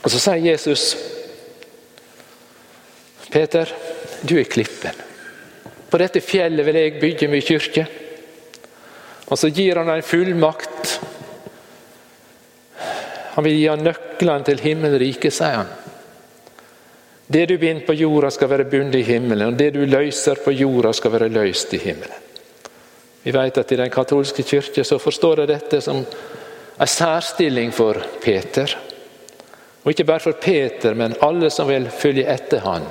Og 0.00 0.08
Så 0.08 0.16
sier 0.16 0.40
Jesus, 0.40 0.94
Peter, 3.30 3.68
du 4.24 4.38
er 4.40 4.48
klippen. 4.48 4.96
På 5.90 6.00
dette 6.00 6.22
fjellet 6.24 6.64
vil 6.64 6.78
jeg 6.80 6.96
bygge 7.02 7.28
min 7.28 7.44
kirke. 7.44 7.84
Og 9.28 9.36
så 9.38 9.50
gir 9.52 9.76
han 9.76 9.92
en 9.92 10.02
fullmakt. 10.02 10.96
Han 13.36 13.44
vil 13.44 13.58
gi 13.58 13.68
han 13.68 13.84
nøklene 13.84 14.48
til 14.48 14.64
himmelriket, 14.64 15.36
sier 15.36 15.60
han. 15.60 15.79
Det 17.32 17.46
du 17.46 17.58
binder 17.58 17.86
på 17.86 17.94
jorda, 17.94 18.30
skal 18.30 18.48
være 18.50 18.64
bundet 18.64 18.94
i 18.98 19.06
himmelen. 19.06 19.52
Og 19.52 19.58
det 19.58 19.70
du 19.76 19.84
løser 19.86 20.40
på 20.44 20.50
jorda, 20.50 20.90
skal 20.92 21.12
være 21.14 21.28
løst 21.30 21.74
i 21.74 21.78
himmelen. 21.78 22.26
Vi 23.22 23.30
vet 23.30 23.58
at 23.60 23.72
I 23.72 23.76
den 23.78 23.92
katolske 23.92 24.42
kirke 24.42 24.82
så 24.84 24.98
forstår 24.98 25.44
jeg 25.44 25.52
dette 25.52 25.80
som 25.84 26.00
en 26.00 26.90
særstilling 26.90 27.70
for 27.76 28.02
Peter. 28.24 28.74
Og 29.84 29.92
ikke 29.92 30.08
bare 30.08 30.24
for 30.26 30.42
Peter, 30.42 30.94
men 30.94 31.14
alle 31.22 31.52
som 31.54 31.70
vil 31.70 31.86
følge 31.94 32.26
etter 32.26 32.66
han 32.66 32.88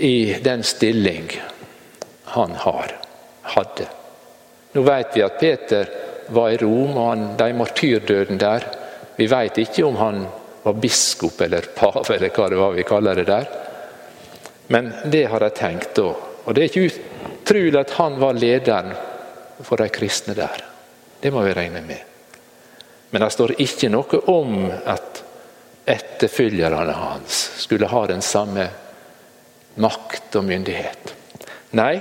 i 0.00 0.34
den 0.40 0.62
stilling 0.64 1.28
han 2.32 2.54
har, 2.56 2.96
hadde. 3.42 3.88
Nå 4.72 4.82
vet 4.86 5.16
vi 5.16 5.28
at 5.28 5.40
Peter 5.40 5.90
var 6.32 6.54
i 6.54 6.60
Rom, 6.62 6.96
og 6.96 7.08
han, 7.10 7.26
de 7.36 7.52
martyrdøden 7.52 8.40
der. 8.40 8.64
Vi 9.18 9.28
vet 9.28 9.58
ikke 9.60 9.84
om 9.84 10.00
han 10.00 10.24
var 10.62 10.72
biskop 10.72 11.40
eller 11.40 11.60
pave, 11.74 12.14
eller 12.14 12.30
hva 12.30 12.48
det 12.48 12.60
var 12.60 12.76
vi 12.76 12.84
kaller 12.86 13.18
det 13.18 13.24
der. 13.28 13.48
Men 14.66 14.92
det 15.04 15.24
har 15.30 15.42
jeg 15.42 15.54
tenkt 15.58 15.94
da. 15.98 16.12
Og 16.44 16.54
det 16.54 16.62
er 16.62 16.70
ikke 16.70 16.86
utrolig 16.90 17.80
at 17.80 17.96
han 17.98 18.18
var 18.20 18.38
lederen 18.38 18.92
for 19.62 19.78
de 19.78 19.88
kristne 19.92 20.34
der. 20.38 20.64
Det 21.20 21.30
må 21.30 21.42
vi 21.46 21.54
regne 21.54 21.82
med. 21.86 22.08
Men 23.10 23.22
det 23.22 23.30
står 23.34 23.54
ikke 23.60 23.90
noe 23.92 24.22
om 24.32 24.64
at 24.70 25.22
etterfølgerne 25.84 26.94
hans 26.94 27.42
skulle 27.62 27.90
ha 27.90 28.06
den 28.06 28.22
samme 28.22 28.68
makt 29.82 30.38
og 30.38 30.46
myndighet. 30.46 31.12
Nei, 31.76 31.96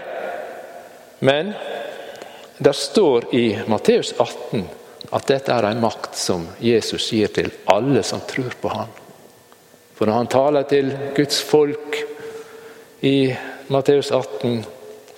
men 1.19 1.53
det 2.57 2.73
står 2.77 3.29
i 3.35 3.45
Matteus 3.67 4.13
18 4.17 4.65
at 5.11 5.27
dette 5.27 5.51
er 5.51 5.67
en 5.67 5.81
makt 5.83 6.15
som 6.15 6.45
Jesus 6.63 7.09
gir 7.11 7.31
til 7.35 7.51
alle 7.71 8.03
som 8.07 8.23
tror 8.27 8.53
på 8.61 8.71
ham. 8.71 8.91
For 9.95 10.07
når 10.07 10.17
han 10.17 10.31
taler 10.31 10.67
til 10.69 10.91
Guds 11.15 11.41
folk 11.45 11.97
i 13.05 13.33
Matteus 13.71 14.11
18, 14.11 14.63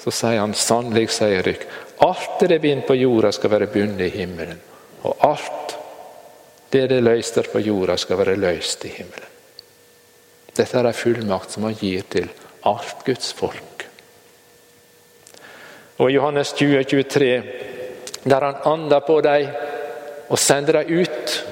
så 0.01 0.11
sier 0.11 0.41
han 0.41 0.55
sannelig, 0.57 1.07
sier 1.15 1.45
dere, 1.45 1.69
alt 2.03 2.39
det 2.41 2.49
det 2.51 2.61
binder 2.63 2.87
på 2.87 2.97
jorda, 2.97 3.31
skal 3.31 3.53
være 3.53 3.69
bundet 3.71 4.09
i 4.09 4.17
himmelen. 4.17 4.59
Og 5.07 5.23
alt 5.23 5.77
det 6.73 6.87
det 6.89 7.03
løser 7.03 7.47
på 7.51 7.61
jorda, 7.63 7.95
skal 7.97 8.19
være 8.19 8.35
løst 8.39 8.83
i 8.89 8.91
himmelen. 8.97 9.29
Dette 10.53 10.79
er 10.79 10.89
en 10.89 10.97
fullmakt 10.97 11.53
som 11.53 11.67
han 11.69 11.77
gir 11.79 12.03
til 12.09 12.27
alt 12.67 13.05
Guds 13.05 13.31
folk. 13.33 13.85
Og 16.01 16.09
I 16.09 16.17
Johannes 16.17 16.51
20, 16.57 16.83
23, 16.83 17.43
der 18.23 18.45
han 18.49 18.59
ander 18.65 18.99
på 19.05 19.21
dem 19.21 19.47
og 20.27 20.39
sender 20.39 20.81
dem 20.81 21.03
ut, 21.03 21.43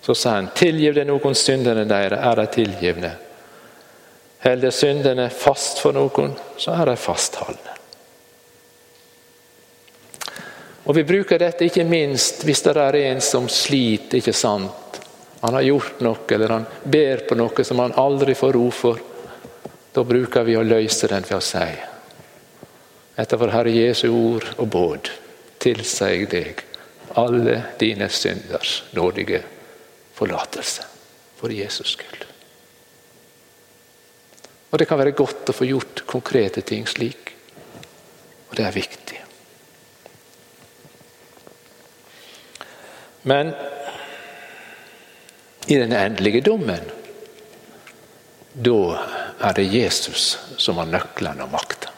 så 0.00 0.14
sa 0.14 0.36
han 0.38 0.50
tilgiv 0.56 0.94
det 0.94 1.06
noen 1.08 1.34
syndene 1.36 1.84
deres, 1.88 2.20
er 2.20 2.40
de 2.40 2.46
tilgivne. 2.54 3.10
Holder 4.40 4.72
syndene 4.72 5.28
fast 5.30 5.82
for 5.82 5.96
noen, 5.96 6.32
så 6.56 6.74
er 6.78 6.90
de 6.90 6.96
fastholdne. 6.96 7.76
Og 10.88 10.96
Vi 10.96 11.04
bruker 11.04 11.38
dette 11.38 11.68
ikke 11.68 11.84
minst 11.84 12.40
hvis 12.42 12.64
det 12.64 12.72
er 12.80 12.96
en 13.02 13.20
som 13.20 13.48
sliter. 13.48 14.18
ikke 14.18 14.32
sant? 14.32 15.00
Han 15.40 15.54
har 15.54 15.62
gjort 15.62 16.00
noe, 16.00 16.24
eller 16.30 16.48
han 16.56 16.66
ber 16.82 17.22
på 17.28 17.36
noe 17.36 17.64
som 17.64 17.78
han 17.78 17.94
aldri 17.96 18.34
får 18.34 18.52
ro 18.52 18.70
for. 18.70 18.98
Da 19.92 20.04
bruker 20.04 20.42
vi 20.42 20.56
å 20.56 20.66
løse 20.66 21.06
den 21.06 21.22
ved 21.28 21.36
å 21.36 21.44
si 21.44 21.70
etter 23.20 23.36
vår 23.40 23.52
Herre 23.52 23.72
Jesu 23.74 24.08
ord 24.08 24.46
og 24.56 24.68
båd 24.72 25.10
tilsier 25.60 26.14
jeg 26.14 26.28
deg 26.32 26.62
alle 27.18 27.62
dine 27.80 28.08
synders 28.08 28.82
nådige 28.92 29.42
forlatelse 30.14 30.82
for 31.36 31.52
Jesus 31.52 31.96
skyld. 31.96 32.26
Og 34.70 34.78
Det 34.78 34.86
kan 34.88 34.98
være 34.98 35.16
godt 35.18 35.50
å 35.50 35.56
få 35.56 35.66
gjort 35.66 36.04
konkrete 36.06 36.62
ting 36.62 36.86
slik, 36.88 37.32
og 38.50 38.56
det 38.56 38.66
er 38.66 38.76
viktig. 38.76 39.18
Men 43.22 43.50
i 45.66 45.76
den 45.76 45.92
endelige 45.92 46.40
dommen, 46.46 46.86
da 48.54 48.78
er 49.40 49.56
det 49.56 49.66
Jesus 49.74 50.38
som 50.58 50.78
har 50.80 50.88
nøklene 50.88 51.44
og 51.44 51.52
makta. 51.52 51.90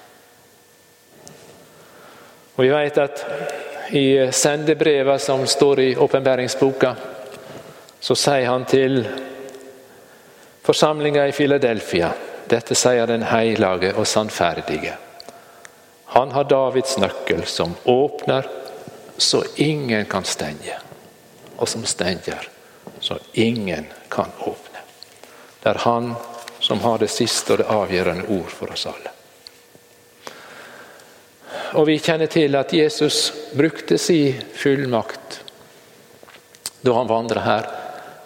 Og 2.57 2.65
vi 2.65 2.73
vet 2.73 2.99
at 3.01 3.23
i 3.93 4.33
sendebrevet 4.33 5.23
som 5.23 5.47
står 5.47 5.81
i 5.81 5.97
åpenbæringsboka, 5.97 6.95
så 8.01 8.15
sier 8.17 8.47
han 8.49 8.65
til 8.65 9.03
forsamlinga 10.65 11.27
i 11.29 11.35
Filadelfia 11.37 12.13
dette 12.49 12.75
sier 12.77 13.07
den 13.07 13.23
heilage 13.29 13.93
og 13.95 14.07
sannferdige. 14.07 14.97
Han 16.13 16.33
har 16.33 16.45
Davids 16.45 16.99
nøkkel, 17.01 17.45
som 17.47 17.75
åpner 17.85 18.49
så 19.17 19.43
ingen 19.57 20.05
kan 20.07 20.25
stenge, 20.25 20.77
og 21.57 21.69
som 21.69 21.85
stenger 21.85 22.49
så 23.01 23.19
ingen 23.33 23.87
kan 24.09 24.33
åpne. 24.39 24.85
Det 25.63 25.71
er 25.71 25.85
Han 25.85 26.15
som 26.61 26.81
har 26.81 26.99
det 26.99 27.11
siste 27.11 27.53
og 27.53 27.59
det 27.59 27.67
avgjørende 27.67 28.29
ord 28.29 28.51
for 28.51 28.73
oss 28.73 28.87
alle. 28.87 29.11
Og 31.73 31.87
Vi 31.87 31.99
kjenner 31.99 32.29
til 32.29 32.57
at 32.59 32.73
Jesus 32.73 33.33
brukte 33.57 33.99
sin 33.99 34.41
fullmakt 34.55 35.41
da 36.83 36.93
han 36.97 37.07
vandra 37.07 37.41
her, 37.47 37.67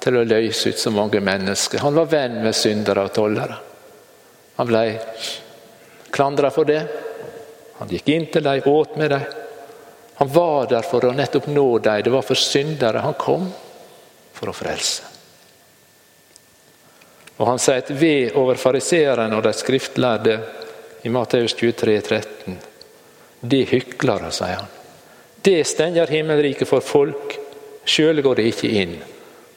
til 0.00 0.16
å 0.16 0.24
løse 0.24 0.70
ut 0.72 0.78
så 0.80 0.90
mange 0.94 1.20
mennesker. 1.20 1.82
Han 1.84 1.96
var 1.98 2.06
venn 2.08 2.38
med 2.40 2.56
syndere 2.56 3.02
og 3.04 3.12
tollere. 3.12 3.58
Han 4.56 4.68
ble 4.70 4.84
klandra 6.14 6.48
for 6.54 6.64
det. 6.64 6.80
Han 7.76 7.90
gikk 7.92 8.08
inn 8.14 8.24
til 8.32 8.46
dem, 8.46 8.62
åt 8.64 8.96
med 8.96 9.12
dem. 9.12 9.26
Han 10.22 10.30
var 10.32 10.70
der 10.70 10.86
for 10.88 11.04
å 11.04 11.12
nettopp 11.12 11.50
nå 11.52 11.66
dem. 11.84 12.00
Det 12.06 12.14
var 12.14 12.24
for 12.24 12.40
syndere 12.40 13.04
han 13.04 13.18
kom 13.20 13.44
for 14.32 14.48
å 14.48 14.56
frelse. 14.56 15.12
Og 17.36 17.44
Han 17.50 17.60
sier 17.60 17.82
et 17.82 17.92
ved 17.92 18.38
over 18.40 18.56
fariseerne 18.56 19.36
og 19.36 19.44
de 19.44 19.52
skriftlærde 19.52 20.38
i 21.04 21.12
Matteus 21.12 21.52
23, 21.52 21.98
13. 22.00 22.56
De 23.40 23.64
hyklere, 23.68 24.30
sier 24.32 24.62
han. 24.62 24.72
Det 25.42 25.64
stenger 25.68 26.10
himmelriket 26.10 26.68
for 26.68 26.82
folk, 26.82 27.36
sjøl 27.86 28.22
går 28.24 28.40
det 28.40 28.48
ikke 28.50 28.72
inn. 28.80 28.96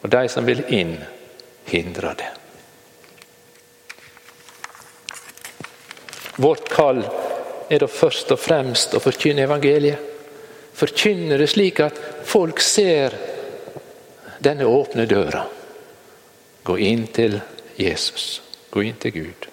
Og 0.03 0.12
de 0.13 0.27
som 0.29 0.45
vil 0.45 0.62
inn, 0.74 0.98
hindrer 1.69 2.17
det. 2.19 2.29
Vårt 6.39 6.69
kall 6.71 7.01
er 7.69 7.81
da 7.81 7.88
først 7.91 8.31
og 8.31 8.39
fremst 8.39 8.93
å 8.95 9.01
forkynne 9.03 9.43
evangeliet. 9.43 10.05
Forkynne 10.79 11.36
det 11.41 11.50
slik 11.51 11.81
at 11.83 11.98
folk 12.24 12.62
ser 12.63 13.17
denne 14.39 14.67
åpne 14.69 15.03
døra. 15.09 15.43
Gå 16.63 16.77
inn 16.79 17.07
til 17.12 17.36
Jesus. 17.75 18.39
Gå 18.71 18.86
inn 18.88 19.01
til 19.01 19.12
Gud. 19.17 19.50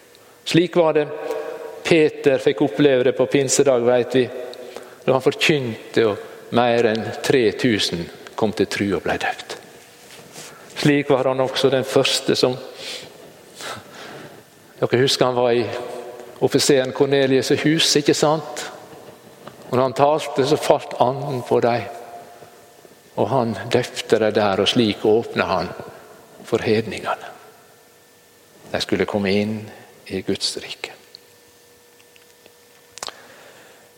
Slik 0.46 0.76
var 0.78 0.94
det 0.94 1.08
Peter 1.86 2.38
fikk 2.42 2.64
oppleve 2.66 3.04
det 3.06 3.12
på 3.14 3.28
pinsedag, 3.30 3.84
vet 3.86 4.14
vi. 4.14 4.24
Da 5.04 5.12
han 5.14 5.22
forkynte 5.22 6.06
og 6.08 6.54
mer 6.58 6.88
enn 6.90 7.04
3000 7.22 8.02
kom 8.34 8.54
til 8.56 8.66
tru 8.70 8.86
og 8.96 9.04
ble 9.04 9.14
døpt. 9.22 9.56
Slik 10.76 11.10
var 11.10 11.30
han 11.30 11.40
også 11.40 11.70
den 11.72 11.86
første 11.86 12.36
som 12.36 12.56
Dere 14.76 14.98
husker 15.00 15.24
han 15.24 15.38
var 15.38 15.54
i 15.56 15.62
offiseren 16.44 16.92
Kornelius' 16.92 17.54
hus, 17.62 17.94
ikke 17.96 18.14
sant? 18.14 18.66
Og 19.70 19.72
når 19.72 19.82
han 19.82 19.96
talte, 19.96 20.44
så 20.44 20.58
falt 20.60 20.98
anden 21.00 21.40
på 21.48 21.60
dem. 21.64 21.86
Og 23.16 23.30
han 23.30 23.54
døpte 23.72 24.18
dem 24.20 24.34
der, 24.36 24.60
og 24.60 24.68
slik 24.68 25.06
åpna 25.08 25.46
han 25.48 25.72
for 26.44 26.60
hedningene. 26.60 27.32
De 28.74 28.82
skulle 28.84 29.08
komme 29.08 29.32
inn 29.32 29.56
i 30.12 30.20
Guds 30.26 30.58
rike. 30.60 30.95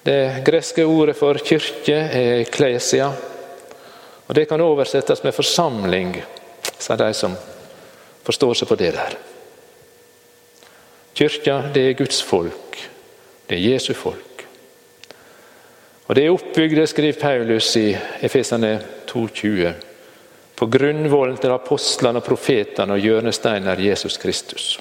Det 0.09 0.45
greske 0.45 0.85
ordet 0.89 1.19
for 1.19 1.37
kirke 1.45 1.93
er 1.93 2.39
eklesia. 2.41 3.11
Og 4.27 4.35
Det 4.35 4.47
kan 4.49 4.61
oversettes 4.61 5.21
med 5.23 5.35
forsamling, 5.37 6.15
sa 6.79 6.97
de 6.97 7.13
som 7.15 7.35
forstår 8.25 8.55
seg 8.57 8.69
på 8.71 8.79
det 8.81 8.93
der. 8.97 9.17
Kirka, 11.13 11.59
det 11.75 11.83
er 11.83 11.99
Guds 11.99 12.23
folk. 12.23 12.79
Det 13.47 13.59
er 13.59 13.75
Jesu 13.75 13.93
folk. 13.95 14.47
Og 16.07 16.15
Det 16.15 16.25
er 16.25 16.33
oppbygd, 16.33 16.87
skriver 16.89 17.21
Paulus 17.21 17.77
i 17.77 17.93
Efesane 18.23 18.79
2,20, 19.13 19.73
på 20.57 20.67
grunnvollen 20.67 21.37
til 21.37 21.53
apostlene 21.53 22.23
og 22.23 22.25
profetene 22.25 22.97
og 22.97 23.05
hjørnesteinen 23.05 23.69
er 23.69 23.85
Jesus 23.91 24.17
Kristus. 24.17 24.81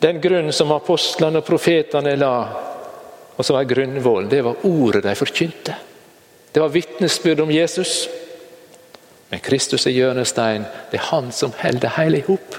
Den 0.00 0.20
grunnen 0.20 0.52
som 0.52 0.72
apostlene 0.72 1.42
og 1.42 1.44
profetene 1.44 2.16
la, 2.16 2.32
og 3.38 3.46
som 3.46 3.56
er 3.56 3.68
grunnvollen, 3.70 4.30
det 4.30 4.42
var 4.42 4.64
ordet 4.66 5.04
de 5.04 5.14
forkynte. 5.14 5.74
Det 6.52 6.60
var 6.60 6.72
vitnesbyrd 6.74 7.40
om 7.40 7.50
Jesus. 7.54 8.08
Men 9.28 9.40
Kristus 9.40 9.86
er 9.86 9.94
hjørnestein. 9.94 10.64
Det 10.90 10.98
er 10.98 11.10
han 11.12 11.30
som 11.32 11.52
holder 11.60 11.84
det 11.84 11.92
hele 11.94 12.18
i 12.18 12.24
hop. 12.26 12.56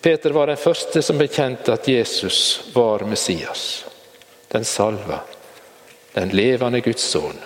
Peter 0.00 0.32
var 0.32 0.48
den 0.48 0.56
første 0.56 1.02
som 1.04 1.18
bekjente 1.20 1.74
at 1.74 1.88
Jesus 1.88 2.70
var 2.72 3.04
Messias, 3.04 3.84
den 4.48 4.64
salva, 4.64 5.18
den 6.14 6.32
levende 6.32 6.80
Guds 6.80 7.04
sønn. 7.04 7.36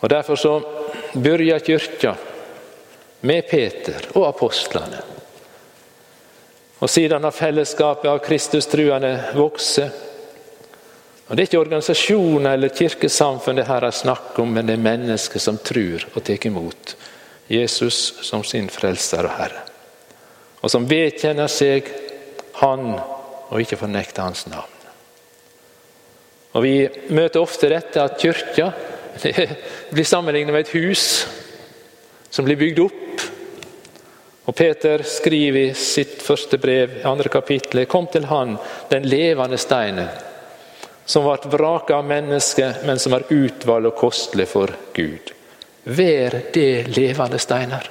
Og 0.00 0.08
Derfor 0.10 0.36
så 0.36 0.52
begynner 1.14 1.64
kirka 1.64 2.14
med 3.20 3.48
Peter 3.48 4.10
og 4.14 4.28
apostlene. 4.28 5.09
Og 6.80 6.90
Siden 6.90 7.24
har 7.24 7.36
fellesskapet 7.36 8.08
av 8.08 8.22
Kristustruende 8.24 9.12
vokst. 9.36 9.80
Og 11.28 11.36
Det 11.36 11.42
er 11.42 11.48
ikke 11.48 11.62
organisasjoner 11.62 12.56
eller 12.56 12.74
kirkesamfunn 12.74 13.60
det 13.60 13.68
her 13.68 13.84
er 13.86 13.94
snakk 13.94 14.38
om, 14.40 14.52
men 14.52 14.66
det 14.66 14.78
er 14.78 14.88
mennesker 14.88 15.38
som 15.38 15.60
tror 15.62 16.08
og 16.14 16.24
tar 16.24 16.46
imot 16.46 16.96
Jesus 17.50 18.20
som 18.26 18.44
sin 18.44 18.70
frelser 18.70 19.26
og 19.26 19.36
Herre 19.38 19.66
og 20.60 20.72
som 20.72 20.88
vedkjenner 20.88 21.50
seg 21.50 21.88
Han 22.60 22.92
og 23.50 23.62
ikke 23.62 23.78
fornekter 23.80 24.26
Hans 24.26 24.44
navn. 24.50 24.76
Og 26.52 26.62
Vi 26.64 26.74
møter 27.14 27.40
ofte 27.40 27.70
dette 27.70 28.02
at 28.02 28.18
kirka 28.20 28.72
blir 29.94 30.06
sammenlignet 30.06 30.52
med 30.52 30.66
et 30.66 30.74
hus 30.74 31.26
som 32.30 32.46
blir 32.46 32.58
bygd 32.58 32.82
opp. 32.84 33.29
Og 34.50 34.56
Peter 34.56 35.04
skriver 35.06 35.60
i 35.60 35.74
sitt 35.78 36.24
første 36.26 36.58
brev, 36.58 37.04
andre 37.06 37.30
kapittel, 37.30 37.84
Kom 37.86 38.08
til 38.10 38.24
Han, 38.26 38.56
den 38.90 39.06
levende 39.06 39.58
steinen, 39.62 40.08
som 41.06 41.22
ble 41.22 41.52
vraket 41.52 41.94
av 41.94 42.08
mennesket, 42.08 42.82
men 42.82 42.98
som 42.98 43.14
er 43.14 43.28
utvalgt 43.30 43.92
og 43.92 43.94
kostelig 44.00 44.48
for 44.50 44.74
Gud. 44.96 45.30
Vær 45.86 46.34
det 46.50 46.90
levende 46.96 47.38
steiner. 47.38 47.86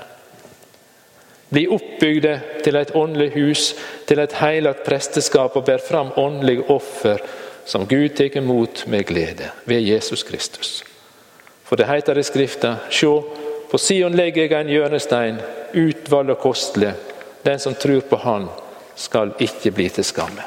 Bli 1.50 1.64
oppbygde 1.72 2.36
til 2.68 2.76
et 2.76 2.92
åndelig 2.92 3.32
hus, 3.40 3.72
til 4.06 4.20
et 4.20 4.36
hellig 4.42 4.76
presteskap 4.84 5.56
og 5.56 5.64
bær 5.66 5.80
fram 5.80 6.12
åndelige 6.20 6.68
offer 6.76 7.24
som 7.64 7.88
Gud 7.88 8.12
tar 8.20 8.36
imot 8.36 8.84
med 8.92 9.08
glede 9.08 9.48
ved 9.64 9.80
Jesus 9.80 10.28
Kristus. 10.28 10.82
For 11.64 11.80
det 11.80 11.88
heter 11.88 12.20
i 12.20 12.24
Skrifta, 12.28 12.76
sjå, 12.92 13.16
på 13.70 13.78
Sion 13.78 14.16
legger 14.18 14.48
jeg 14.48 14.56
en 14.58 14.72
hjørnestein, 14.74 15.38
utvalgt 15.78 16.34
og 16.34 16.42
kostelig. 16.42 16.94
Den 17.46 17.60
som 17.62 17.76
tror 17.78 18.02
på 18.10 18.18
Han, 18.24 18.50
skal 19.00 19.32
ikke 19.40 19.72
bli 19.72 19.88
til 19.96 20.04
skamme. 20.04 20.44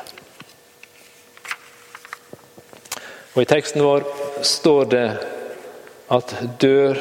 Og 3.33 3.39
I 3.41 3.49
teksten 3.49 3.81
vår 3.81 4.05
står 4.45 4.91
det 4.93 5.07
at 6.13 6.35
dør, 6.61 7.01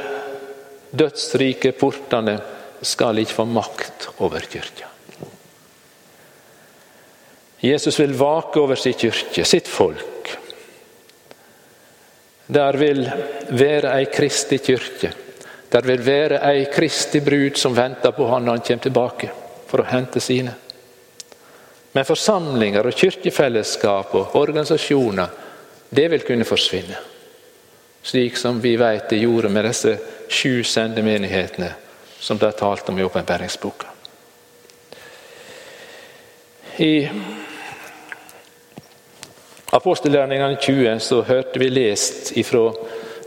dødsrike 0.96 1.74
portene 1.76 2.38
skal 2.88 3.20
ikke 3.20 3.36
få 3.42 3.46
makt 3.52 4.08
over 4.24 4.48
kirka. 4.48 4.88
Jesus 7.62 8.00
vil 8.00 8.16
vake 8.18 8.62
over 8.62 8.80
sin 8.80 8.96
kirke, 8.98 9.44
sitt 9.46 9.68
folk. 9.68 10.32
Der 12.52 12.80
vil 12.80 13.04
være 13.52 13.92
ei 14.00 14.08
kristig 14.12 14.64
kirke. 14.66 15.12
Der 15.72 15.88
vil 15.88 16.04
være 16.04 16.42
ei 16.52 16.66
Kristi 16.74 17.22
brud 17.24 17.56
som 17.60 17.76
venter 17.76 18.12
på 18.12 18.28
han 18.28 18.44
når 18.44 18.58
han 18.58 18.66
kommer 18.68 18.84
tilbake 18.84 19.30
for 19.70 19.84
å 19.84 19.88
hente 19.88 20.20
sine. 20.20 20.54
Men 21.92 22.08
forsamlinger 22.08 22.88
og 22.88 22.96
kirkefellesskap 22.96 24.16
og 24.16 24.36
organisasjoner, 24.40 25.32
det 25.90 26.08
vil 26.12 26.26
kunne 26.28 26.48
forsvinne. 26.48 27.00
Slik 28.04 28.38
som 28.40 28.60
vi 28.64 28.76
vet 28.80 29.10
det 29.12 29.22
gjorde 29.22 29.52
med 29.52 29.68
disse 29.68 29.98
sju 30.32 30.64
sendemenighetene 30.64 31.72
som 32.22 32.38
det 32.38 32.48
er 32.48 32.60
talt 32.60 32.90
om 32.90 33.00
i 33.00 33.04
åpenbæringsboka. 33.04 33.88
I 36.78 37.10
apostelgjerningene 39.72 40.58
20 40.62 41.00
så 41.00 41.22
hørte 41.28 41.60
vi 41.60 41.70
lest 41.70 42.32
ifra 42.38 42.70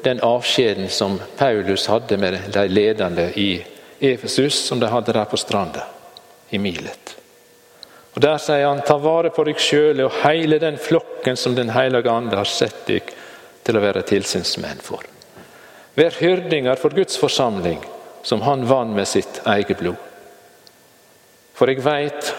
den 0.04 0.20
avskjeden 0.20 0.88
som 0.88 1.20
Paulus 1.36 1.86
hadde 1.86 2.16
med 2.20 2.38
de 2.52 2.68
ledende 2.68 3.30
i 3.40 3.64
Efesus, 4.00 4.54
som 4.66 4.80
de 4.80 4.86
hadde 4.86 5.12
der 5.12 5.24
på 5.24 5.36
stranda. 5.36 5.86
i 6.50 6.58
Milet. 6.58 7.16
Og 8.14 8.20
Der 8.20 8.38
sier 8.38 8.66
han 8.68 8.82
ta 8.86 8.94
vare 9.02 9.30
på 9.34 9.42
deg 9.48 9.58
sjøle 9.58 10.04
og 10.06 10.20
hele 10.22 10.60
den 10.62 10.76
flokken 10.78 11.36
som 11.36 11.54
Den 11.54 11.72
hellige 11.74 12.10
ande 12.10 12.36
har 12.36 12.46
sett 12.46 12.86
deg 12.86 13.10
til 13.64 13.76
å 13.76 13.82
være 13.82 14.04
tilsynsmenn 14.06 14.82
for. 14.84 15.02
Vær 15.94 16.14
hyrdinger 16.20 16.76
for 16.76 16.94
Guds 16.94 17.16
forsamling, 17.16 17.80
som 18.22 18.42
han 18.42 18.66
vann 18.66 18.94
med 18.94 19.08
sitt 19.08 19.40
eget 19.46 19.78
blod. 19.78 19.98
For 21.54 21.70
jeg 21.70 21.82
veit 21.82 22.34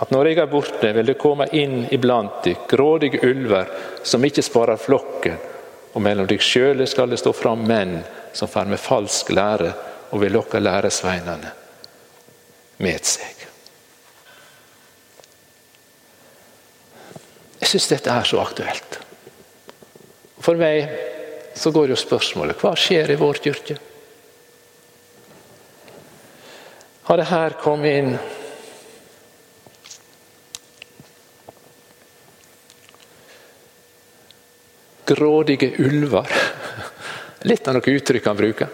at 0.00 0.10
når 0.10 0.28
jeg 0.28 0.38
er 0.38 0.50
borte, 0.50 0.92
vil 0.92 1.06
det 1.06 1.18
komme 1.20 1.46
inn 1.52 1.84
iblant 1.94 2.42
dere 2.44 2.66
grådige 2.68 3.20
ulver 3.28 3.68
som 4.02 4.24
ikke 4.24 4.42
sparer 4.42 4.80
flokken, 4.80 5.36
og 5.94 6.02
mellom 6.02 6.26
dykk 6.26 6.42
sjøle 6.42 6.86
skal 6.90 7.10
det 7.10 7.20
stå 7.22 7.32
fram 7.36 7.62
menn 7.68 8.00
som 8.34 8.50
far 8.50 8.66
med 8.66 8.82
falsk 8.82 9.30
lære 9.34 9.70
og 10.10 10.20
vil 10.22 10.34
lokke 10.34 10.60
læresveinene 10.60 11.52
med 12.82 13.06
seg. 13.06 13.44
Jeg 17.62 17.70
syns 17.70 17.90
dette 17.90 18.12
er 18.12 18.26
så 18.28 18.42
aktuelt. 18.42 18.98
For 20.44 20.58
meg 20.60 20.90
så 21.56 21.70
går 21.72 21.94
jo 21.94 21.98
spørsmålet 21.98 22.58
hva 22.60 22.74
skjer 22.76 23.14
i 23.14 23.18
vår 23.18 23.40
kirke? 23.42 23.78
Har 27.04 27.20
det 27.20 27.30
her 27.30 27.54
kommet 27.62 28.00
inn 28.00 28.16
grådige 35.06 35.72
ulver. 35.78 36.28
Litt 37.44 37.68
av 37.68 37.76
noe 37.76 37.94
uttrykk 37.94 38.26
han 38.30 38.36
bruker. 38.36 38.72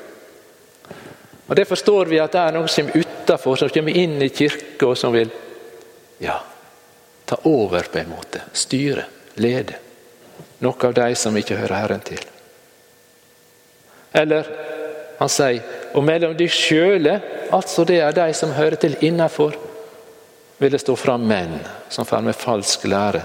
Og 1.50 1.56
Det 1.56 1.66
forstår 1.66 2.06
vi 2.06 2.20
at 2.22 2.32
det 2.32 2.40
er 2.40 2.54
noen 2.54 2.70
som 2.70 2.86
er 2.86 3.02
utafor, 3.02 3.56
som 3.58 3.70
kommer 3.74 3.96
inn 3.98 4.20
i 4.22 4.28
kirka 4.30 4.92
og 4.92 4.98
som 4.98 5.10
vil 5.12 5.32
ja, 6.22 6.36
ta 7.26 7.40
over, 7.50 7.88
på 7.90 7.98
en 7.98 8.12
måte. 8.12 8.44
Styre, 8.52 9.04
lede. 9.42 9.78
Noen 10.62 10.86
av 10.86 10.94
de 10.94 11.08
som 11.18 11.36
ikke 11.36 11.58
hører 11.58 11.80
Herren 11.80 12.04
til. 12.06 12.22
Eller 14.14 14.46
han 15.18 15.30
sier 15.30 15.78
og 15.94 16.04
mellom 16.06 16.36
de 16.38 16.46
sjøle, 16.48 17.16
altså 17.50 17.84
det 17.88 17.98
er 18.04 18.14
de 18.14 18.28
som 18.36 18.54
hører 18.54 18.78
til 18.78 18.94
innafor, 19.02 19.56
vil 20.60 20.70
det 20.70 20.82
stå 20.82 20.94
fram 20.96 21.24
menn 21.26 21.56
som 21.90 22.06
får 22.06 22.22
med 22.24 22.38
falsk 22.38 22.84
lære 22.86 23.24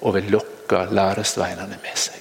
og 0.00 0.16
vil 0.16 0.30
lokke 0.34 0.86
læresveinene 0.90 1.78
med 1.82 1.98
seg. 1.98 2.19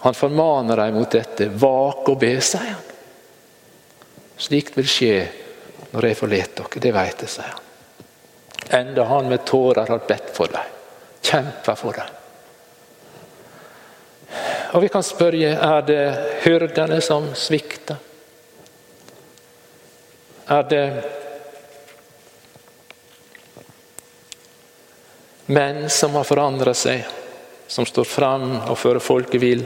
Han 0.00 0.14
formaner 0.14 0.76
dem 0.76 0.94
mot 0.94 1.10
dette. 1.10 1.48
Vak 1.48 2.08
og 2.08 2.18
be, 2.20 2.34
sier 2.40 2.74
han. 2.74 2.84
Slikt 4.38 4.76
vil 4.78 4.86
skje 4.86 5.14
når 5.90 6.10
jeg 6.10 6.18
forlater 6.18 6.68
dere, 6.68 6.82
det 6.84 6.92
vet 6.94 7.24
jeg, 7.24 7.32
sier 7.32 7.54
han. 7.54 7.64
Enda 8.78 9.04
han 9.08 9.28
med 9.30 9.46
tårer 9.48 9.88
har 9.88 10.04
bedt 10.06 10.30
for 10.36 10.52
dem, 10.52 10.74
kjempa 11.24 11.74
for 11.78 11.96
dem. 11.96 12.14
Og 14.76 14.84
vi 14.84 14.90
kan 14.92 15.02
spørre 15.02 15.54
er 15.56 15.86
det 15.88 16.02
hyrdene 16.44 17.00
som 17.00 17.30
svikter. 17.32 17.96
Er 20.48 20.68
det 20.68 20.84
menn 25.48 25.88
som 25.92 26.16
har 26.16 26.28
forandra 26.28 26.76
seg, 26.76 27.04
som 27.68 27.88
står 27.88 28.08
fram 28.08 28.50
og 28.60 28.76
fører 28.80 29.00
folket 29.04 29.40
vill? 29.40 29.64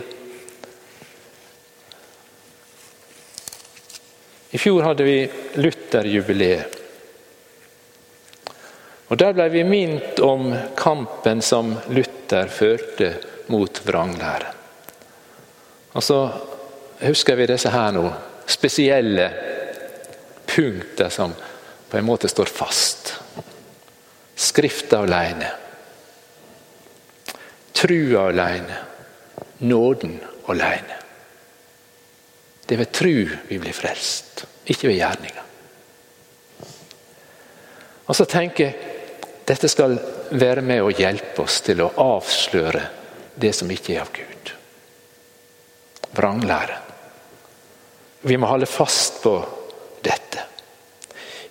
I 4.53 4.59
fjor 4.59 4.83
hadde 4.85 5.05
vi 5.05 5.19
Lutherjubileet. 5.55 6.79
Og 9.09 9.19
Der 9.21 9.33
ble 9.37 9.47
vi 9.53 9.63
minnet 9.65 10.21
om 10.25 10.53
kampen 10.77 11.43
som 11.45 11.75
Luther 11.93 12.49
førte 12.53 13.11
mot 13.53 13.81
vranglæren. 13.85 14.61
Og 15.93 16.05
så 16.05 16.19
husker 17.03 17.37
vi 17.37 17.49
disse 17.51 17.73
her 17.73 17.91
nå, 17.93 18.07
spesielle 18.49 19.27
punkter 20.49 21.13
som 21.13 21.35
på 21.89 21.99
en 21.99 22.09
måte 22.09 22.29
står 22.29 22.49
fast. 22.49 23.13
Skrifta 24.37 25.03
alene. 25.05 25.53
Trua 27.77 28.29
alene. 28.31 28.81
Nåden 29.69 30.19
alene. 30.49 31.02
Det 32.73 32.79
er 32.79 32.87
ved 32.87 32.93
tru 32.97 33.17
vi 33.51 33.57
blir 33.61 33.75
frelst, 33.77 34.47
ikke 34.65 34.89
ved 34.89 34.95
gjerninger. 34.97 35.41
Og 38.09 38.17
så 38.17 38.25
tenker 38.25 38.65
jeg 38.65 39.35
dette 39.45 39.69
skal 39.69 39.99
være 40.41 40.63
med 40.65 40.81
å 40.81 40.87
hjelpe 40.89 41.43
oss 41.45 41.59
til 41.67 41.83
å 41.85 41.91
avsløre 42.01 42.81
det 43.37 43.51
som 43.53 43.69
ikke 43.69 43.93
er 43.93 44.01
av 44.01 44.13
Gud. 44.17 44.53
Vranglære. 46.17 46.79
Vi 48.25 48.39
må 48.41 48.49
holde 48.49 48.69
fast 48.71 49.21
på 49.21 49.35
dette. 50.01 50.47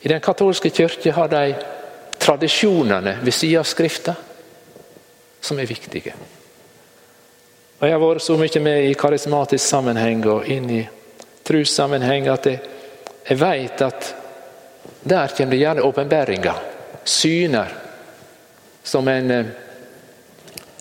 I 0.01 0.09
den 0.09 0.23
katolske 0.25 0.71
kirke 0.73 1.13
har 1.13 1.29
de 1.29 1.43
tradisjonene 2.17 3.13
ved 3.21 3.37
siden 3.37 3.61
av 3.61 3.69
Skrifta 3.69 4.15
som 5.37 5.61
er 5.61 5.69
viktige. 5.69 6.15
Og 7.77 7.85
Jeg 7.85 7.93
har 7.93 8.03
vært 8.07 8.25
så 8.25 8.39
mye 8.41 8.63
med 8.65 8.87
i 8.87 8.97
karismatisk 8.97 9.67
sammenheng 9.67 10.25
og 10.25 10.49
inn 10.49 10.73
i 10.79 10.81
trossammenheng 11.51 12.31
at 12.31 12.47
jeg, 12.47 12.61
jeg 13.27 13.39
vet 13.41 13.83
at 13.85 14.13
der 15.03 15.33
kommer 15.35 15.51
det 15.51 15.61
gjerne 15.61 15.83
åpenbaringer, 15.85 16.61
syner, 17.03 17.73
som 18.83 19.07
en 19.07 19.31
eh, 19.31 19.45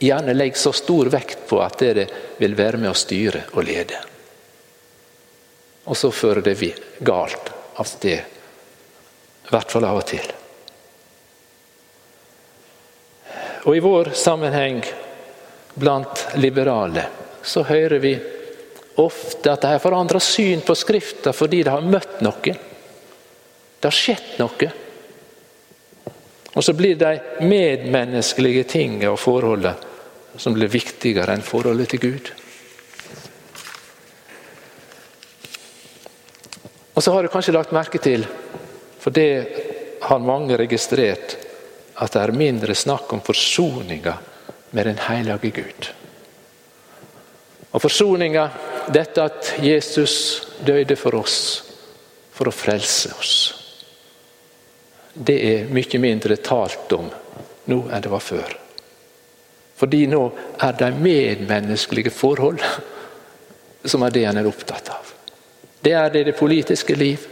gjerne 0.00 0.35
legger 0.35 0.56
så 0.56 0.72
stor 0.72 1.06
vekt 1.12 1.48
på 1.48 1.61
at 1.62 1.78
det 1.78 2.06
vil 2.38 2.56
være 2.56 2.80
med 2.80 2.92
å 2.92 2.96
styre 2.96 3.44
og 3.52 3.64
lede. 3.64 3.98
Og 5.85 5.96
så 5.96 6.11
fører 6.12 6.44
det 6.44 6.74
galt 7.04 7.52
av 7.80 7.88
sted. 7.88 8.20
I 9.44 9.50
hvert 9.50 9.72
fall 9.72 9.85
av 9.88 10.00
og 10.00 10.06
til. 10.09 10.26
Og 13.68 13.76
i 13.76 13.83
vår 13.85 14.12
sammenheng 14.16 14.80
blant 15.74 16.26
liberale 16.40 17.06
så 17.42 17.64
hører 17.68 17.98
vi 18.00 18.14
ofte 18.94 19.53
at 19.53 19.62
de 19.62 19.72
har 19.74 19.83
forandra 19.83 20.20
syn 20.20 20.64
på 20.66 20.74
Skrifta 20.74 21.33
fordi 21.37 21.62
de 21.62 21.72
har 21.72 21.87
møtt 21.87 22.20
noe. 22.24 22.55
Det 23.81 23.87
har 23.87 23.96
skjedd 23.96 24.38
noe. 24.40 24.70
Og 26.50 26.64
så 26.64 26.74
blir 26.74 26.98
de 26.98 27.14
medmenneskelige 27.46 28.66
tingene 28.74 29.12
og 29.12 29.20
forholdet 29.22 29.87
som 30.40 30.55
blir 30.55 30.70
viktigere 30.70 31.35
enn 31.35 31.44
forholdet 31.44 31.92
til 31.92 32.03
Gud. 32.03 32.31
Og 36.94 37.05
så 37.05 37.14
har 37.14 37.22
du 37.24 37.33
kanskje 37.33 37.55
lagt 37.55 37.72
merke 37.72 38.00
til, 38.03 38.26
for 39.00 39.14
det 39.14 39.31
har 40.03 40.20
mange 40.20 40.59
registrert, 40.59 41.37
at 42.00 42.12
det 42.12 42.20
er 42.20 42.37
mindre 42.37 42.74
snakk 42.76 43.12
om 43.14 43.22
forsoninga 43.24 44.16
med 44.76 44.87
den 44.87 45.00
hellige 45.07 45.50
Gud. 45.62 45.90
Og 47.70 47.83
Forsoninga 47.83 48.48
dette 48.92 49.24
at 49.24 49.55
Jesus 49.62 50.14
døde 50.66 50.96
for 50.98 51.16
oss 51.20 51.38
for 52.35 52.48
å 52.48 52.55
frelse 52.55 53.12
oss. 53.18 53.35
Det 55.14 55.37
er 55.50 55.70
mye 55.74 56.00
mindre 56.00 56.38
talt 56.40 56.92
om 56.96 57.11
nå 57.70 57.81
enn 57.90 58.03
det 58.03 58.12
var 58.12 58.24
før. 58.24 58.57
Fordi 59.81 60.05
nå 60.12 60.22
er 60.61 60.76
det 60.76 60.90
medmenneskelige 61.00 62.12
forhold 62.12 62.61
som 63.85 64.03
er 64.05 64.12
det 64.12 64.24
en 64.29 64.40
er 64.40 64.48
opptatt 64.48 64.90
av. 64.92 65.12
Det 65.81 65.92
er 65.96 66.11
det 66.12 66.20
i 66.20 66.29
det 66.29 66.37
politiske 66.37 66.94
liv, 66.96 67.22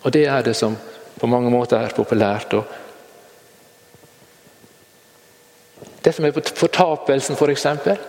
og 0.00 0.12
det 0.12 0.24
er 0.32 0.44
det 0.46 0.54
som 0.56 0.76
på 1.20 1.28
mange 1.28 1.50
måter 1.52 1.76
er 1.76 1.92
populært. 1.92 2.54
det 6.02 6.12
som 6.16 6.24
er 6.24 6.32
fortapelsen, 6.32 7.36
f.eks. 7.36 7.38
For 7.38 7.52
eksempel, 7.52 8.00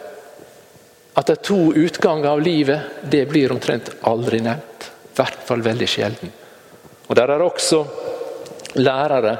at 1.14 1.28
det 1.28 1.34
er 1.36 1.44
to 1.44 1.60
utganger 1.76 2.30
av 2.30 2.42
livet, 2.42 3.02
det 3.04 3.26
blir 3.28 3.52
omtrent 3.52 3.90
aldri 4.08 4.40
nevnt. 4.44 4.92
I 5.12 5.16
hvert 5.18 5.42
fall 5.46 5.64
veldig 5.64 5.88
sjelden. 5.90 6.32
Og 7.08 7.16
Der 7.16 7.34
er 7.34 7.44
også 7.44 7.82
lærere 8.80 9.36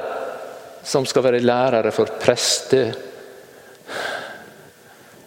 som 0.84 1.06
skal 1.06 1.24
være 1.24 1.40
lærere 1.40 1.92
for 1.94 2.10
prester. 2.20 2.92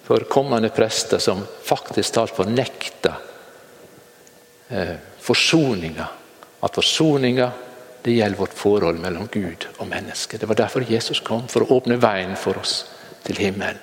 For 0.06 0.28
kommende 0.30 0.70
prester 0.70 1.18
som 1.18 1.42
faktisk 1.66 2.14
talt 2.14 2.36
fornekter 2.36 3.16
eh, 4.70 4.96
forsoninga. 5.20 6.08
At 6.62 6.76
forsoninga 6.76 7.50
det 8.06 8.14
gjelder 8.20 8.38
vårt 8.38 8.54
forhold 8.54 9.00
mellom 9.02 9.28
Gud 9.34 9.66
og 9.78 9.88
mennesket. 9.90 10.42
Det 10.42 10.48
var 10.48 10.60
derfor 10.60 10.86
Jesus 10.86 11.24
kom, 11.26 11.48
for 11.50 11.66
å 11.66 11.80
åpne 11.80 11.98
veien 11.98 12.36
for 12.38 12.60
oss 12.62 12.84
til 13.26 13.40
himmelen. 13.42 13.82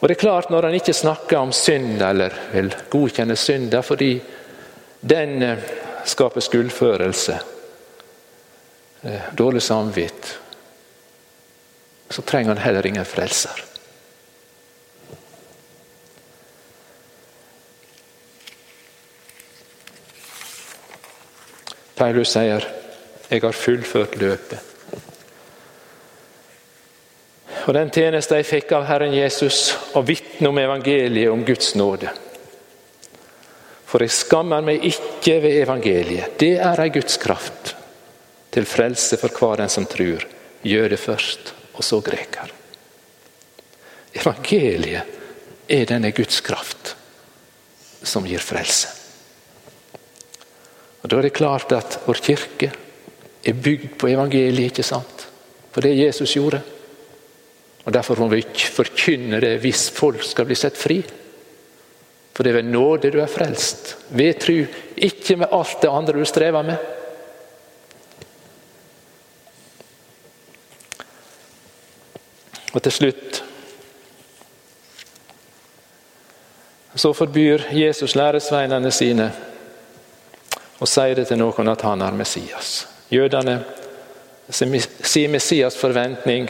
Og 0.00 0.08
det 0.08 0.16
er 0.16 0.20
klart 0.20 0.50
Når 0.50 0.62
han 0.62 0.74
ikke 0.74 0.92
snakker 0.92 1.38
om 1.38 1.52
synd 1.52 2.02
eller 2.02 2.34
vil 2.52 2.74
godkjenne 2.90 3.36
synda 3.36 3.80
fordi 3.82 4.20
den 5.06 5.42
eh, 5.42 5.62
skaper 6.04 6.40
skuldførelse, 6.40 7.38
eh, 9.02 9.28
dårlig 9.38 9.62
samvitt, 9.62 10.38
så 12.10 12.22
trenger 12.22 12.54
han 12.54 12.62
heller 12.64 12.86
ingen 12.86 13.04
frelser. 13.04 13.62
Paulus 21.96 22.28
sier 22.28 22.66
'Jeg 23.30 23.42
har 23.42 23.52
fullført 23.52 24.16
løpet'. 24.16 24.75
Og 27.66 27.74
Den 27.74 27.90
tjeneste 27.90 28.38
jeg 28.38 28.46
fikk 28.46 28.72
av 28.76 28.84
Herren 28.86 29.14
Jesus, 29.14 29.72
å 29.98 30.02
vitne 30.06 30.52
om 30.52 30.58
evangeliet, 30.58 31.32
om 31.32 31.42
Guds 31.44 31.74
nåde. 31.74 32.12
For 33.86 34.02
jeg 34.02 34.14
skammer 34.14 34.62
meg 34.62 34.84
ikke 34.86 35.40
ved 35.42 35.58
evangeliet. 35.64 36.36
Det 36.38 36.54
er 36.62 36.82
ei 36.82 36.92
Guds 36.94 37.18
kraft 37.22 37.72
til 38.54 38.68
frelse 38.70 39.18
for 39.18 39.34
hver 39.34 39.62
den 39.62 39.72
som 39.72 39.86
tror. 39.90 40.22
Jøde 40.66 40.98
først, 40.98 41.52
og 41.74 41.82
så 41.84 41.98
greker. 42.06 42.54
Evangeliet 44.14 45.68
er 45.68 45.90
denne 45.90 46.12
Guds 46.14 46.38
kraft 46.46 46.94
som 48.06 48.26
gir 48.30 48.42
frelse. 48.42 48.94
Og 51.02 51.10
Da 51.10 51.18
er 51.18 51.28
det 51.28 51.34
klart 51.34 51.74
at 51.74 51.98
vår 52.06 52.22
kirke 52.22 52.70
er 53.46 53.58
bygd 53.58 53.98
på 53.98 54.10
evangeliet, 54.10 54.70
ikke 54.70 54.86
sant? 54.86 55.26
For 55.74 55.82
det 55.82 55.98
Jesus 55.98 56.34
gjorde. 56.34 56.62
Og 57.86 57.94
Derfor 57.94 58.18
må 58.18 58.26
vi 58.32 58.42
forkynne 58.74 59.38
det 59.40 59.60
hvis 59.62 59.88
folk 59.94 60.24
skal 60.26 60.48
bli 60.48 60.58
sett 60.58 60.78
fri. 60.78 60.98
For 62.34 62.42
det 62.44 62.52
er 62.52 62.58
ved 62.58 62.68
nåde 62.68 63.12
du 63.14 63.20
er 63.22 63.30
frelst. 63.30 63.94
Ved 64.10 64.40
tru, 64.42 64.58
ikke 64.96 65.38
med 65.40 65.54
alt 65.54 65.78
det 65.82 65.92
andre 65.92 66.18
du 66.18 66.24
strever 66.26 66.66
med. 66.66 66.76
Og 72.74 72.82
til 72.82 72.92
slutt 72.92 73.42
så 76.96 77.12
forbyr 77.12 77.68
Jesus 77.76 78.14
læresveinene 78.16 78.90
sine 78.92 79.30
og 80.80 80.88
sier 80.88 81.16
det 81.16 81.26
til 81.28 81.40
noen 81.40 81.68
at 81.72 81.82
han 81.84 82.02
er 82.04 82.16
Messias. 82.16 82.86
Jødene 83.12 83.58
sier 84.50 85.28
Messias' 85.32 85.76
forventning 85.76 86.48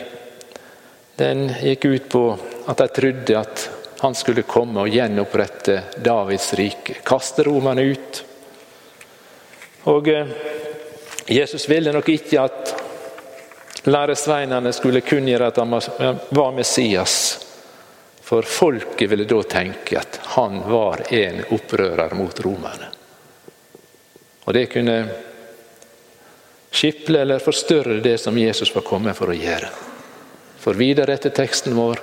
den 1.17 1.49
gikk 1.63 1.85
ut 1.85 2.09
på 2.09 2.25
at 2.67 2.79
de 2.79 2.89
trodde 2.89 3.39
at 3.39 3.71
han 3.99 4.15
skulle 4.15 4.43
komme 4.43 4.85
og 4.85 4.93
gjenopprette 4.93 5.83
Davids 6.05 6.53
rike. 6.55 6.99
Kaste 7.05 7.47
romerne 7.47 7.83
ut. 7.83 8.25
Og 9.89 10.09
eh, 10.09 10.35
Jesus 11.27 11.69
ville 11.69 11.93
nok 11.93 12.09
ikke 12.09 12.43
at 12.43 12.75
læresveinene 13.87 14.73
skulle 14.75 15.01
kunngjøre 15.01 15.49
at 15.49 15.57
han 15.63 15.73
var 16.29 16.53
Messias. 16.53 17.17
For 18.27 18.43
folket 18.43 19.11
ville 19.11 19.25
da 19.25 19.41
tenke 19.47 19.99
at 20.01 20.21
han 20.37 20.61
var 20.67 21.07
en 21.15 21.45
opprører 21.55 22.15
mot 22.19 22.41
romerne. 22.45 22.93
Og 24.45 24.55
det 24.55 24.67
kunne 24.71 24.97
skiple 26.71 27.23
eller 27.23 27.43
forstørre 27.43 28.01
det 28.03 28.19
som 28.19 28.39
Jesus 28.39 28.75
var 28.75 28.85
kommet 28.87 29.17
for 29.17 29.31
å 29.31 29.39
gjøre. 29.39 29.71
For 30.67 30.75
videre 30.75 31.15
etter 31.15 31.31
teksten 31.31 31.77
vår 31.79 32.01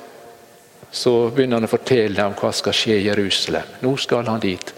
så 0.88 1.28
begynner 1.36 1.60
han 1.60 1.68
å 1.68 1.72
fortelle 1.72 2.24
om 2.24 2.32
hva 2.40 2.48
skal 2.56 2.72
skje 2.78 2.96
i 2.96 3.08
Jerusalem. 3.10 3.68
Nå 3.84 3.92
skal 4.00 4.24
han 4.32 4.40
dit 4.40 4.72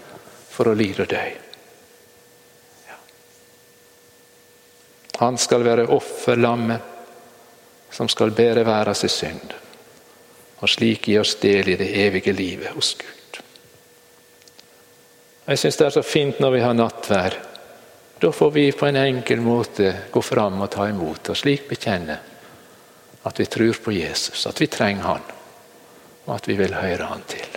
for 0.50 0.66
å 0.66 0.74
lide 0.74 1.02
og 1.04 1.10
dø. 1.12 1.26
Han 5.22 5.38
skal 5.38 5.62
være 5.62 5.86
offerlammet 5.94 6.82
som 7.94 8.10
skal 8.10 8.34
bære 8.34 8.66
verdens 8.66 9.06
synd, 9.06 9.54
og 10.58 10.68
slik 10.68 11.06
gi 11.06 11.18
oss 11.22 11.38
del 11.40 11.68
i 11.70 11.78
det 11.78 11.94
evige 12.02 12.34
livet 12.34 12.74
hos 12.74 12.98
Gud. 12.98 13.38
Jeg 15.46 15.58
syns 15.62 15.78
det 15.78 15.86
er 15.86 15.94
så 15.94 16.02
fint 16.02 16.42
når 16.42 16.50
vi 16.58 16.66
har 16.66 16.74
nattvær 16.74 17.38
da 18.18 18.32
får 18.32 18.50
vi 18.50 18.72
på 18.72 18.86
en 18.88 18.96
enkel 18.96 19.40
måte 19.44 19.94
gå 20.10 20.22
fram 20.24 20.62
og 20.64 20.70
ta 20.72 20.88
imot 20.90 21.28
og 21.30 21.36
slik 21.38 21.68
bekjenne 21.70 22.16
at 23.26 23.40
vi 23.40 23.46
tror 23.50 23.74
på 23.84 23.94
Jesus, 23.94 24.46
at 24.46 24.60
vi 24.60 24.66
trenger 24.70 25.02
Han, 25.02 25.22
og 26.26 26.34
at 26.34 26.48
vi 26.48 26.56
vil 26.56 26.74
høre 26.74 27.10
Han 27.10 27.24
til. 27.28 27.55